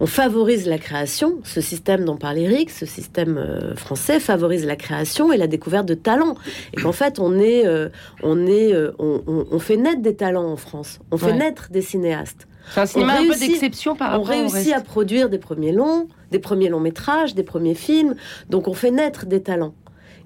on 0.00 0.06
favorise 0.06 0.66
la 0.66 0.78
création. 0.78 1.38
Ce 1.44 1.60
système 1.60 2.04
dont 2.04 2.16
parle 2.16 2.38
Eric, 2.38 2.70
ce 2.70 2.86
système 2.86 3.36
euh, 3.36 3.74
français 3.74 4.20
favorise 4.20 4.64
la 4.64 4.76
création 4.76 5.32
et 5.32 5.36
la 5.36 5.46
découverte 5.46 5.86
de 5.86 5.94
talents. 5.94 6.36
Et 6.72 6.80
qu'en 6.80 6.92
fait 6.92 7.18
on 7.18 7.38
est 7.38 7.66
euh, 7.66 7.88
on 8.22 8.46
est 8.46 8.72
euh, 8.72 8.92
on, 8.98 9.22
on- 9.26 9.46
on 9.50 9.58
fait 9.58 9.76
naître 9.76 10.00
des 10.02 10.14
talents 10.14 10.50
en 10.50 10.56
France. 10.56 11.00
On 11.10 11.18
fait 11.18 11.26
Ouais. 11.32 11.38
naître 11.38 11.70
des 11.70 11.82
cinéastes. 11.82 12.46
C'est 12.70 12.80
un 12.80 12.86
cinéma 12.86 13.14
un 13.18 13.26
peu 13.26 13.34
d'exception 13.38 13.96
par 13.96 14.08
on 14.08 14.22
rapport 14.22 14.26
au 14.26 14.48
réussit 14.48 14.74
à 14.74 14.80
produire 14.82 15.30
des 15.30 15.38
premiers 15.38 15.72
longs, 15.72 16.06
des 16.30 16.38
premiers 16.38 16.68
longs 16.68 16.80
métrages, 16.80 17.34
des 17.34 17.42
premiers 17.42 17.74
films. 17.74 18.14
Donc 18.50 18.68
on 18.68 18.74
fait 18.74 18.90
naître 18.90 19.24
des 19.26 19.40
talents. 19.42 19.74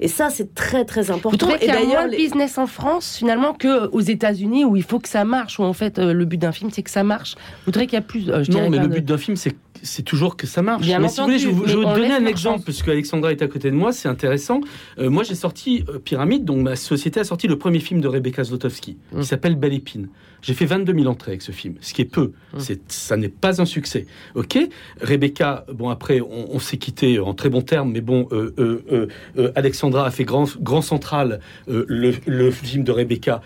Et 0.02 0.08
ça, 0.08 0.30
c'est 0.30 0.54
très 0.54 0.84
très 0.84 1.02
Vous 1.02 1.12
important. 1.12 1.36
trouvez 1.36 1.54
Et 1.54 1.58
qu'il 1.60 1.68
y 1.68 1.70
a 1.70 1.74
moins 1.80 1.86
d'ailleurs, 1.86 2.10
de 2.10 2.16
business 2.16 2.58
en 2.58 2.66
France 2.66 3.16
finalement 3.16 3.54
que 3.54 3.86
aux 3.90 4.00
États-Unis 4.00 4.64
où 4.64 4.74
il 4.76 4.82
faut 4.82 4.98
que 4.98 5.08
ça 5.08 5.24
marche, 5.24 5.60
où 5.60 5.62
en 5.62 5.72
fait 5.72 5.98
euh, 6.00 6.12
le 6.12 6.24
but 6.24 6.38
d'un 6.38 6.50
film 6.52 6.70
c'est 6.72 6.82
que 6.82 6.90
ça 6.90 7.04
marche? 7.04 7.36
Vous 7.66 7.70
trouvez 7.72 7.86
qu'il 7.86 7.94
y 7.94 7.98
a 7.98 8.02
plus 8.02 8.28
euh, 8.28 8.42
je 8.42 8.50
Non, 8.50 8.68
mais 8.68 8.78
pas 8.78 8.82
le 8.82 8.88
de- 8.88 8.94
but 8.96 9.04
d'un 9.04 9.16
film, 9.18 9.36
c'est 9.36 9.54
c'est 9.82 10.02
toujours 10.02 10.36
que 10.36 10.46
ça 10.46 10.62
marche. 10.62 10.82
Bien 10.82 10.98
mais 10.98 11.08
si 11.08 11.18
vous 11.20 11.26
voulez, 11.26 11.38
je, 11.38 11.48
vais 11.48 11.52
vous 11.52 11.82
on 11.82 11.94
donner 11.94 12.12
un 12.12 12.26
exemple, 12.26 12.64
parce 12.64 12.82
qu'Alexandra 12.82 13.32
est 13.32 13.42
à 13.42 13.48
côté 13.48 13.70
de 13.70 13.76
moi, 13.76 13.92
c'est 13.92 14.08
intéressant. 14.08 14.60
Euh, 14.98 15.10
moi, 15.10 15.22
j'ai 15.22 15.34
sorti 15.34 15.84
euh, 15.88 15.98
Pyramide, 15.98 16.44
donc 16.44 16.62
ma 16.62 16.76
société 16.76 17.20
a 17.20 17.24
sorti 17.24 17.48
le 17.48 17.58
premier 17.58 17.80
film 17.80 18.00
de 18.00 18.08
Rebecca 18.08 18.44
Zlotowski, 18.44 18.96
Mm. 19.12 19.20
qui 19.20 19.26
s'appelle 19.26 19.56
Belle 19.56 19.74
Épine. 19.74 20.08
J'ai 20.40 20.54
fait 20.54 20.66
22 20.66 20.92
000 20.94 21.06
entrées 21.06 21.32
avec 21.32 21.42
ce 21.42 21.52
film, 21.52 21.74
ce 21.80 21.94
qui 21.94 22.02
est 22.02 22.06
peu. 22.06 22.32
Mm. 22.54 22.58
C'est, 22.58 22.92
ça 22.92 23.16
n'est 23.16 23.28
pas 23.28 23.60
un 23.60 23.64
succès. 23.64 24.06
Ok 24.34 24.58
Rebecca, 25.00 25.64
bon, 25.72 25.88
après, 25.88 26.20
on, 26.20 26.54
on 26.54 26.58
s'est 26.58 26.78
quitté 26.78 27.18
en 27.18 27.34
très 27.34 27.48
bons 27.48 27.62
termes, 27.62 27.92
mais 27.92 28.00
bon, 28.00 28.28
euh, 28.32 29.06
Alexandra 29.54 30.06
a 30.06 30.10
fait 30.10 30.24
Grand, 30.24 30.46
Grand 30.60 30.82
Central, 30.82 31.40
le, 31.66 32.12
le 32.26 32.50
film 32.50 32.84
de 32.84 32.92
Rebecca, 32.92 33.42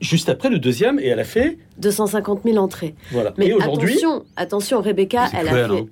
juste 0.00 0.28
après 0.28 0.48
le 0.50 0.58
deuxième, 0.58 0.98
et 0.98 1.06
elle 1.06 1.20
a 1.20 1.24
fait. 1.24 1.58
250 1.78 2.40
000 2.44 2.56
entrées. 2.58 2.94
Voilà. 3.12 3.32
Mais 3.38 3.52
attention, 3.52 4.24
attention, 4.36 4.80
Rebecca, 4.80 5.26
elle 5.38 5.48
a 5.48 5.52
fait. 5.52 5.62
hein. 5.62 5.86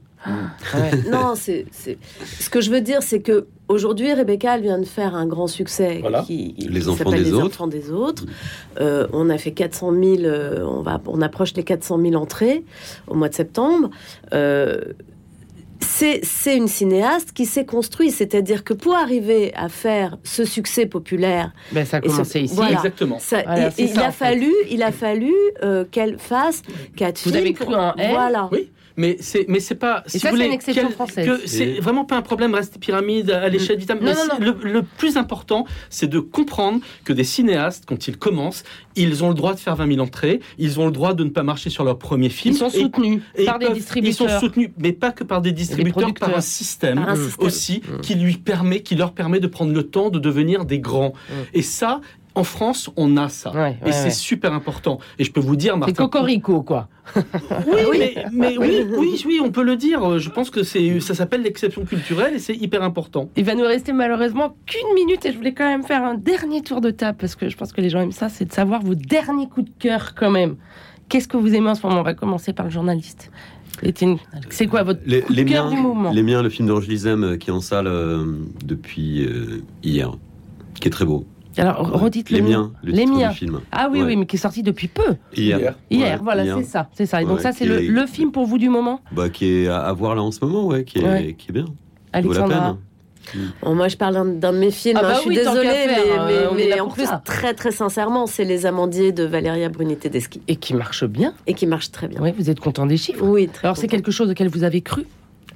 Ouais. 0.74 1.10
Non, 1.10 1.34
c'est, 1.36 1.66
c'est- 1.70 1.96
ce 2.40 2.50
que 2.50 2.60
je 2.60 2.70
veux 2.72 2.80
dire, 2.80 3.02
c'est 3.04 3.20
que 3.20 3.46
aujourd'hui, 3.68 4.12
Rebecca, 4.12 4.56
elle 4.56 4.62
vient 4.62 4.80
de 4.80 4.84
faire 4.84 5.14
un 5.14 5.26
grand 5.26 5.46
succès 5.46 5.98
Voilà. 6.00 6.22
qui, 6.22 6.54
qui 6.54 6.68
Les 6.68 6.88
enfants 6.88 7.04
s'appelle 7.04 7.22
des 7.22 7.30
Les 7.30 7.34
autres. 7.34 7.46
enfants 7.46 7.66
des 7.68 7.90
autres. 7.92 8.24
Euh, 8.80 9.06
on 9.12 9.30
a 9.30 9.38
fait 9.38 9.52
400 9.52 9.92
000, 9.92 10.22
euh, 10.24 10.64
on 10.64 10.82
va, 10.82 11.00
on 11.06 11.22
approche 11.22 11.54
les 11.54 11.62
400 11.62 12.00
000 12.02 12.14
entrées 12.16 12.64
au 13.06 13.14
mois 13.14 13.28
de 13.28 13.34
septembre. 13.34 13.90
Euh, 14.32 14.80
c'est, 15.98 16.20
c'est 16.22 16.56
une 16.56 16.68
cinéaste 16.68 17.32
qui 17.32 17.44
s'est 17.46 17.64
construite, 17.66 18.12
c'est-à-dire 18.14 18.62
que 18.64 18.72
pour 18.74 18.94
arriver 18.94 19.52
à 19.54 19.68
faire 19.68 20.16
ce 20.22 20.44
succès 20.44 20.86
populaire, 20.86 21.52
Ben, 21.72 21.84
ça 21.84 21.96
a 21.96 22.00
ce- 22.02 22.06
commencé 22.06 22.40
ici. 22.40 22.54
voilà. 22.54 22.72
Exactement. 22.76 23.18
ça, 23.18 23.42
Voilà, 23.42 23.70
il- 23.78 23.98
en 23.98 24.02
a 24.04 24.12
fallu, 24.12 24.52
il 24.70 24.82
a 24.82 24.92
fallu 24.92 25.34
euh, 25.64 25.84
qu'elle 25.90 26.18
fasse 26.18 26.62
quatre 26.96 27.18
Vous 27.24 27.30
films. 27.30 27.36
avez 27.42 27.52
pour- 27.52 27.66
cru 27.66 27.74
en 27.74 27.94
elle? 27.96 28.10
Voilà. 28.12 28.48
Oui, 28.52 28.70
mais 28.98 29.16
c'est 29.20 29.46
mais 29.48 29.60
c'est 29.60 29.74
pas. 29.76 30.02
Et 30.06 30.10
si 30.10 30.18
ça, 30.18 30.28
vous 30.28 30.34
voulez, 30.34 30.46
une 30.48 30.52
exception 30.52 30.82
quel- 30.84 30.92
française. 30.92 31.26
que 31.26 31.46
C'est 31.48 31.80
vraiment 31.80 32.04
pas 32.04 32.16
un 32.16 32.22
problème 32.22 32.52
rester 32.54 32.78
pyramide 32.78 33.30
à 33.30 33.48
l'échelle 33.48 33.78
d'Itam. 33.78 33.98
Non, 33.98 34.04
Mais 34.04 34.12
non, 34.14 34.20
c'est- 34.36 34.44
non. 34.44 34.54
Le, 34.62 34.70
le 34.72 34.82
plus 34.82 35.16
important, 35.16 35.64
c'est 35.88 36.08
de 36.08 36.18
comprendre 36.18 36.80
que 37.04 37.12
des 37.14 37.24
cinéastes, 37.24 37.84
quand 37.86 38.08
ils 38.08 38.18
commencent, 38.18 38.64
ils 38.96 39.24
ont 39.24 39.28
le 39.28 39.34
droit 39.34 39.54
de 39.54 39.60
faire 39.60 39.76
20 39.76 39.86
000 39.94 40.00
entrées. 40.00 40.40
Ils 40.58 40.78
ont 40.80 40.86
le 40.86 40.92
droit 40.92 41.14
de 41.14 41.24
ne 41.24 41.30
pas 41.30 41.42
marcher 41.44 41.70
sur 41.70 41.84
leur 41.84 41.98
premier 41.98 42.28
film. 42.28 42.54
Ils 42.54 42.58
sont 42.58 42.68
et- 42.68 42.80
soutenus 42.80 43.22
et 43.36 43.44
par 43.44 43.56
ils 43.56 43.58
des 43.60 43.66
peuvent- 43.66 43.74
distributeurs. 43.76 44.26
Ils 44.28 44.30
sont 44.32 44.40
soutenus, 44.40 44.70
mais 44.76 44.92
pas 44.92 45.12
que 45.12 45.24
par 45.24 45.40
des 45.40 45.52
distributeurs, 45.52 46.12
par 46.14 46.36
un 46.36 46.40
système 46.40 46.96
Par 46.96 47.10
un 47.10 47.16
système. 47.16 47.46
aussi 47.46 47.82
qui 48.02 48.14
lui 48.16 48.36
permet, 48.36 48.80
qui 48.82 48.96
leur 48.96 49.12
permet 49.12 49.38
de 49.40 49.46
prendre 49.46 49.72
le 49.72 49.84
temps 49.84 50.10
de 50.10 50.18
devenir 50.18 50.64
des 50.64 50.80
grands. 50.80 51.12
Mm. 51.30 51.32
Et 51.54 51.62
ça, 51.62 52.00
en 52.34 52.44
France, 52.44 52.90
on 52.96 53.16
a 53.16 53.28
ça. 53.28 53.50
Ouais, 53.52 53.76
et 53.84 53.92
c'est 53.92 54.04
ouais. 54.04 54.10
super 54.10 54.52
important. 54.52 54.98
Et 55.18 55.24
je 55.24 55.32
peux 55.32 55.40
vous 55.40 55.56
dire, 55.56 55.72
C'est 55.74 55.78
Martin. 55.80 55.92
cocorico 55.94 56.62
quoi. 56.62 56.88
Oui, 57.16 57.98
mais, 57.98 58.14
mais 58.32 58.58
oui, 58.58 58.84
oui, 58.96 59.22
oui, 59.26 59.40
on 59.42 59.50
peut 59.50 59.62
le 59.64 59.76
dire. 59.76 60.18
Je 60.18 60.28
pense 60.30 60.50
que 60.50 60.62
c'est, 60.62 61.00
ça 61.00 61.14
s'appelle 61.14 61.42
l'exception 61.42 61.84
culturelle 61.84 62.34
et 62.34 62.38
c'est 62.38 62.54
hyper 62.54 62.82
important. 62.82 63.28
Il 63.36 63.44
va 63.44 63.54
nous 63.54 63.64
rester 63.64 63.92
malheureusement 63.92 64.54
qu'une 64.66 64.94
minute 64.94 65.24
et 65.26 65.32
je 65.32 65.36
voulais 65.36 65.54
quand 65.54 65.66
même 65.66 65.82
faire 65.82 66.04
un 66.04 66.14
dernier 66.14 66.62
tour 66.62 66.80
de 66.80 66.90
table 66.90 67.18
parce 67.20 67.34
que 67.34 67.48
je 67.48 67.56
pense 67.56 67.72
que 67.72 67.80
les 67.80 67.88
gens 67.90 68.00
aiment 68.00 68.12
ça, 68.12 68.28
c'est 68.28 68.44
de 68.44 68.52
savoir 68.52 68.82
vos 68.82 68.94
derniers 68.94 69.48
coups 69.48 69.70
de 69.70 69.74
cœur 69.78 70.14
quand 70.14 70.30
même. 70.30 70.56
Qu'est-ce 71.08 71.28
que 71.28 71.38
vous 71.38 71.54
aimez 71.54 71.70
en 71.70 71.74
ce 71.74 71.86
moment? 71.86 72.00
On 72.00 72.04
va 72.04 72.14
commencer 72.14 72.52
par 72.52 72.66
le 72.66 72.70
journaliste. 72.70 73.30
C'est 74.50 74.66
quoi 74.66 74.82
votre 74.82 75.00
Les, 75.06 75.20
coup 75.22 75.32
de 75.32 75.36
les 75.36 75.44
cœur 75.44 75.66
miens, 75.70 75.76
du 75.76 75.80
moment? 75.80 76.10
les 76.10 76.22
miens, 76.22 76.42
le 76.42 76.50
film 76.50 76.66
d'Ange 76.68 76.88
Lizem 76.88 77.22
euh, 77.24 77.36
qui 77.36 77.50
est 77.50 77.52
en 77.52 77.60
salle 77.60 77.86
euh, 77.86 78.24
depuis 78.64 79.24
euh, 79.24 79.62
hier, 79.84 80.10
qui 80.80 80.88
est 80.88 80.90
très 80.90 81.04
beau. 81.04 81.24
Alors 81.58 81.90
redites 82.00 82.30
les 82.30 82.40
le 82.40 82.48
miens, 82.48 82.72
le 82.82 82.92
Les 82.92 83.04
titre 83.04 83.16
miens. 83.18 83.28
du 83.30 83.34
film. 83.36 83.60
Ah 83.72 83.88
oui, 83.90 84.00
Ouais. 84.00 84.06
oui, 84.06 84.16
mais 84.16 84.26
qui 84.26 84.36
est 84.36 84.38
sorti 84.38 84.62
depuis 84.62 84.88
peu. 84.88 85.16
Hier. 85.36 85.58
Hier. 85.58 85.74
Hier, 85.90 86.12
Ouais, 86.18 86.20
voilà, 86.22 86.44
hier. 86.44 86.56
c'est 86.58 86.64
ça, 86.64 86.88
c'est 86.94 87.06
ça. 87.06 87.20
Et 87.22 87.24
donc 87.24 87.36
Ouais, 87.36 87.42
ça, 87.42 87.52
c'est 87.52 87.64
qui 87.64 87.70
le, 87.70 87.82
est- 87.82 87.88
le 87.88 88.06
film 88.06 88.30
pour 88.32 88.46
vous 88.46 88.58
du 88.58 88.68
moment, 88.68 89.00
Bah, 89.12 89.28
qui 89.28 89.46
est 89.46 89.68
à, 89.68 89.80
à 89.80 89.92
voir 89.92 90.14
là 90.14 90.22
en 90.22 90.30
ce 90.30 90.44
moment, 90.44 90.66
ouais, 90.66 90.84
qui 90.84 90.98
est, 90.98 91.04
Ouais. 91.04 91.34
qui 91.36 91.50
est 91.50 91.52
bien. 91.52 91.64
Vaut 91.64 91.70
la 92.12 92.18
Alexandra. 92.18 92.60
peine. 92.60 92.76
Bon, 93.62 93.74
moi, 93.74 93.88
je 93.88 93.96
parle 93.98 94.14
d'un, 94.14 94.24
d'un 94.24 94.52
de 94.54 94.58
mes 94.58 94.70
films. 94.70 94.96
Ah 94.98 95.02
bah 95.02 95.08
hein, 95.10 95.14
je 95.16 95.20
suis 95.20 95.28
oui, 95.30 95.44
tant 95.44 95.52
désolée, 95.52 95.68
faire, 95.68 96.24
mais, 96.26 96.32
mais- 96.32 96.46
on 96.50 96.56
est 96.56 96.64
mais 96.70 96.76
là 96.76 96.82
en 96.82 96.86
pour 96.86 96.94
plus, 96.94 97.04
ça. 97.04 97.20
très 97.22 97.52
très 97.52 97.72
sincèrement, 97.72 98.26
c'est 98.26 98.44
Les 98.44 98.64
Amandiers 98.64 99.12
de 99.12 99.24
Valéria 99.24 99.68
Bruni 99.68 99.98
Tedeschi 99.98 100.40
Et 100.48 100.56
qui 100.56 100.72
marche 100.72 101.04
bien. 101.04 101.34
et 101.46 101.52
qui 101.52 101.66
marche 101.66 101.90
très 101.90 102.08
bien. 102.08 102.20
Oui, 102.22 102.32
vous 102.38 102.48
êtes 102.48 102.58
content 102.58 102.86
des 102.86 102.96
chiffres. 102.96 103.22
Oui, 103.26 103.48
très 103.48 103.66
Alors 103.66 103.76
c'est 103.76 103.82
content. 103.82 103.96
quelque 103.98 104.10
chose 104.12 104.30
auquel 104.30 104.48
vous 104.48 104.64
avez 104.64 104.80
cru. 104.80 105.04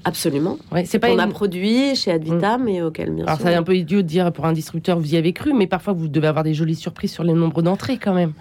Absolument. 0.05 0.59
Ouais, 0.73 0.85
c'est 0.85 0.99
pas 0.99 1.09
On 1.11 1.15
une- 1.15 1.21
a 1.21 1.27
produit 1.27 1.95
chez 1.95 2.11
Advitam 2.13 2.69
et 2.69 2.83
auquel 2.83 3.11
bien 3.11 3.25
Alors 3.25 3.39
sûr. 3.39 3.47
c'est 3.49 3.55
un 3.55 3.63
peu 3.63 3.77
idiot 3.77 4.03
de 4.03 4.07
dire 4.07 4.33
pour 4.33 4.45
un 4.47 4.53
distributeur 4.53 4.99
vous 4.99 5.15
y 5.15 5.17
avez 5.17 5.33
cru, 5.33 5.53
mais 5.53 5.67
parfois 5.67 5.93
vous 5.93 6.09
devez 6.09 6.27
avoir 6.27 6.45
des 6.45 6.55
jolies 6.55 6.75
surprises 6.77 7.13
sur 7.13 7.25
les 7.25 7.33
nombres 7.33 7.63
d'entrées 7.63 7.99
quand 7.99 8.15
même. 8.15 8.33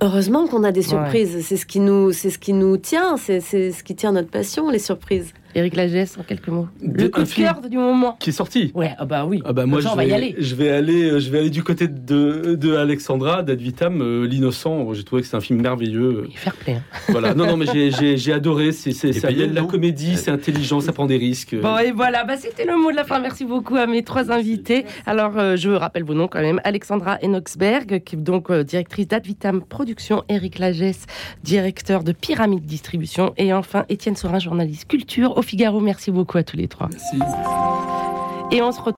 Heureusement 0.00 0.46
qu'on 0.46 0.62
a 0.62 0.70
des 0.70 0.80
Ouais. 0.82 0.86
surprises. 0.86 1.44
C'est 1.44 1.56
ce 1.56 1.66
qui 1.66 1.80
nous, 1.80 2.12
c'est 2.12 2.30
ce 2.30 2.38
qui 2.38 2.52
nous 2.52 2.76
tient. 2.76 3.16
C'est 3.16 3.40
ce 3.40 3.82
qui 3.82 3.96
tient 3.96 4.12
notre 4.12 4.28
passion, 4.30 4.70
les 4.70 4.78
surprises. 4.78 5.32
Éric 5.58 5.76
Lagesse, 5.76 6.16
en 6.18 6.22
quelques 6.22 6.48
mots. 6.48 6.68
De- 6.82 7.02
Le 7.04 7.08
coup 7.08 7.22
de 7.22 7.28
cœur 7.28 7.60
du 7.68 7.76
moment. 7.76 8.16
Qui 8.20 8.30
est 8.30 8.32
sorti. 8.32 8.70
Ouais, 8.74 8.94
ah 8.98 9.04
bah 9.04 9.26
oui. 9.26 9.42
Ah 9.44 9.52
bah 9.52 9.66
moi 9.66 9.80
je 9.80 9.88
on 9.88 9.94
va 9.94 10.04
vais, 10.04 10.10
y 10.10 10.12
aller. 10.14 10.34
je 10.38 10.54
vais 10.54 10.70
aller 10.70 11.10
euh, 11.10 11.18
je 11.20 11.30
vais 11.30 11.38
aller 11.40 11.50
du 11.50 11.62
côté 11.62 11.88
de, 11.88 12.54
de 12.54 12.74
Alexandra 12.76 13.42
d'Advitam 13.42 14.00
euh, 14.00 14.26
l'innocent 14.26 14.92
j'ai 14.94 15.04
trouvé 15.04 15.22
que 15.22 15.28
c'est 15.28 15.36
un 15.36 15.40
film 15.40 15.60
merveilleux 15.60 16.26
Et 16.32 16.36
fair 16.36 16.54
play. 16.54 16.74
hein. 16.74 16.82
voilà 17.08 17.34
non 17.34 17.46
non 17.46 17.56
mais 17.56 17.66
j'ai, 17.72 17.90
j'ai, 17.90 18.16
j'ai 18.16 18.32
adoré 18.32 18.72
c'est, 18.72 18.92
mêle 19.24 19.52
la 19.54 19.62
comédie 19.62 20.16
c'est 20.16 20.30
intelligent 20.30 20.80
ça 20.80 20.92
prend 20.92 21.06
des 21.06 21.16
risques 21.16 21.54
Bon 21.60 21.76
et 21.78 21.90
voilà, 21.92 22.24
bah, 22.24 22.36
c'était 22.36 22.64
le 22.64 22.76
mot 22.76 22.90
de 22.90 22.96
la 22.96 23.04
fin. 23.04 23.18
Merci 23.20 23.44
beaucoup 23.44 23.76
à 23.76 23.86
mes 23.86 24.02
trois 24.02 24.30
invités. 24.30 24.84
Alors 25.06 25.38
euh, 25.38 25.56
je 25.56 25.70
rappelle 25.70 26.04
vos 26.04 26.14
noms 26.14 26.28
quand 26.28 26.40
même. 26.40 26.60
Alexandra 26.64 27.18
Enoxberg, 27.22 28.02
qui 28.04 28.16
est 28.16 28.18
donc 28.18 28.50
euh, 28.50 28.62
directrice 28.64 29.08
d'Advitam 29.08 29.62
Production, 29.62 30.24
Éric 30.28 30.58
Lagesse, 30.58 31.06
directeur 31.42 32.04
de 32.04 32.12
Pyramide 32.12 32.64
Distribution, 32.64 33.32
et 33.36 33.52
enfin 33.52 33.84
Étienne 33.88 34.16
Sorin, 34.16 34.38
journaliste 34.38 34.86
culture 34.88 35.36
au 35.36 35.42
Figaro. 35.48 35.80
Merci 35.80 36.10
beaucoup 36.10 36.38
à 36.38 36.42
tous 36.42 36.56
les 36.56 36.68
trois. 36.68 36.88
Merci. 36.90 37.18
Et 38.50 38.62
on 38.62 38.72
se 38.72 38.78
retrouve 38.78 38.86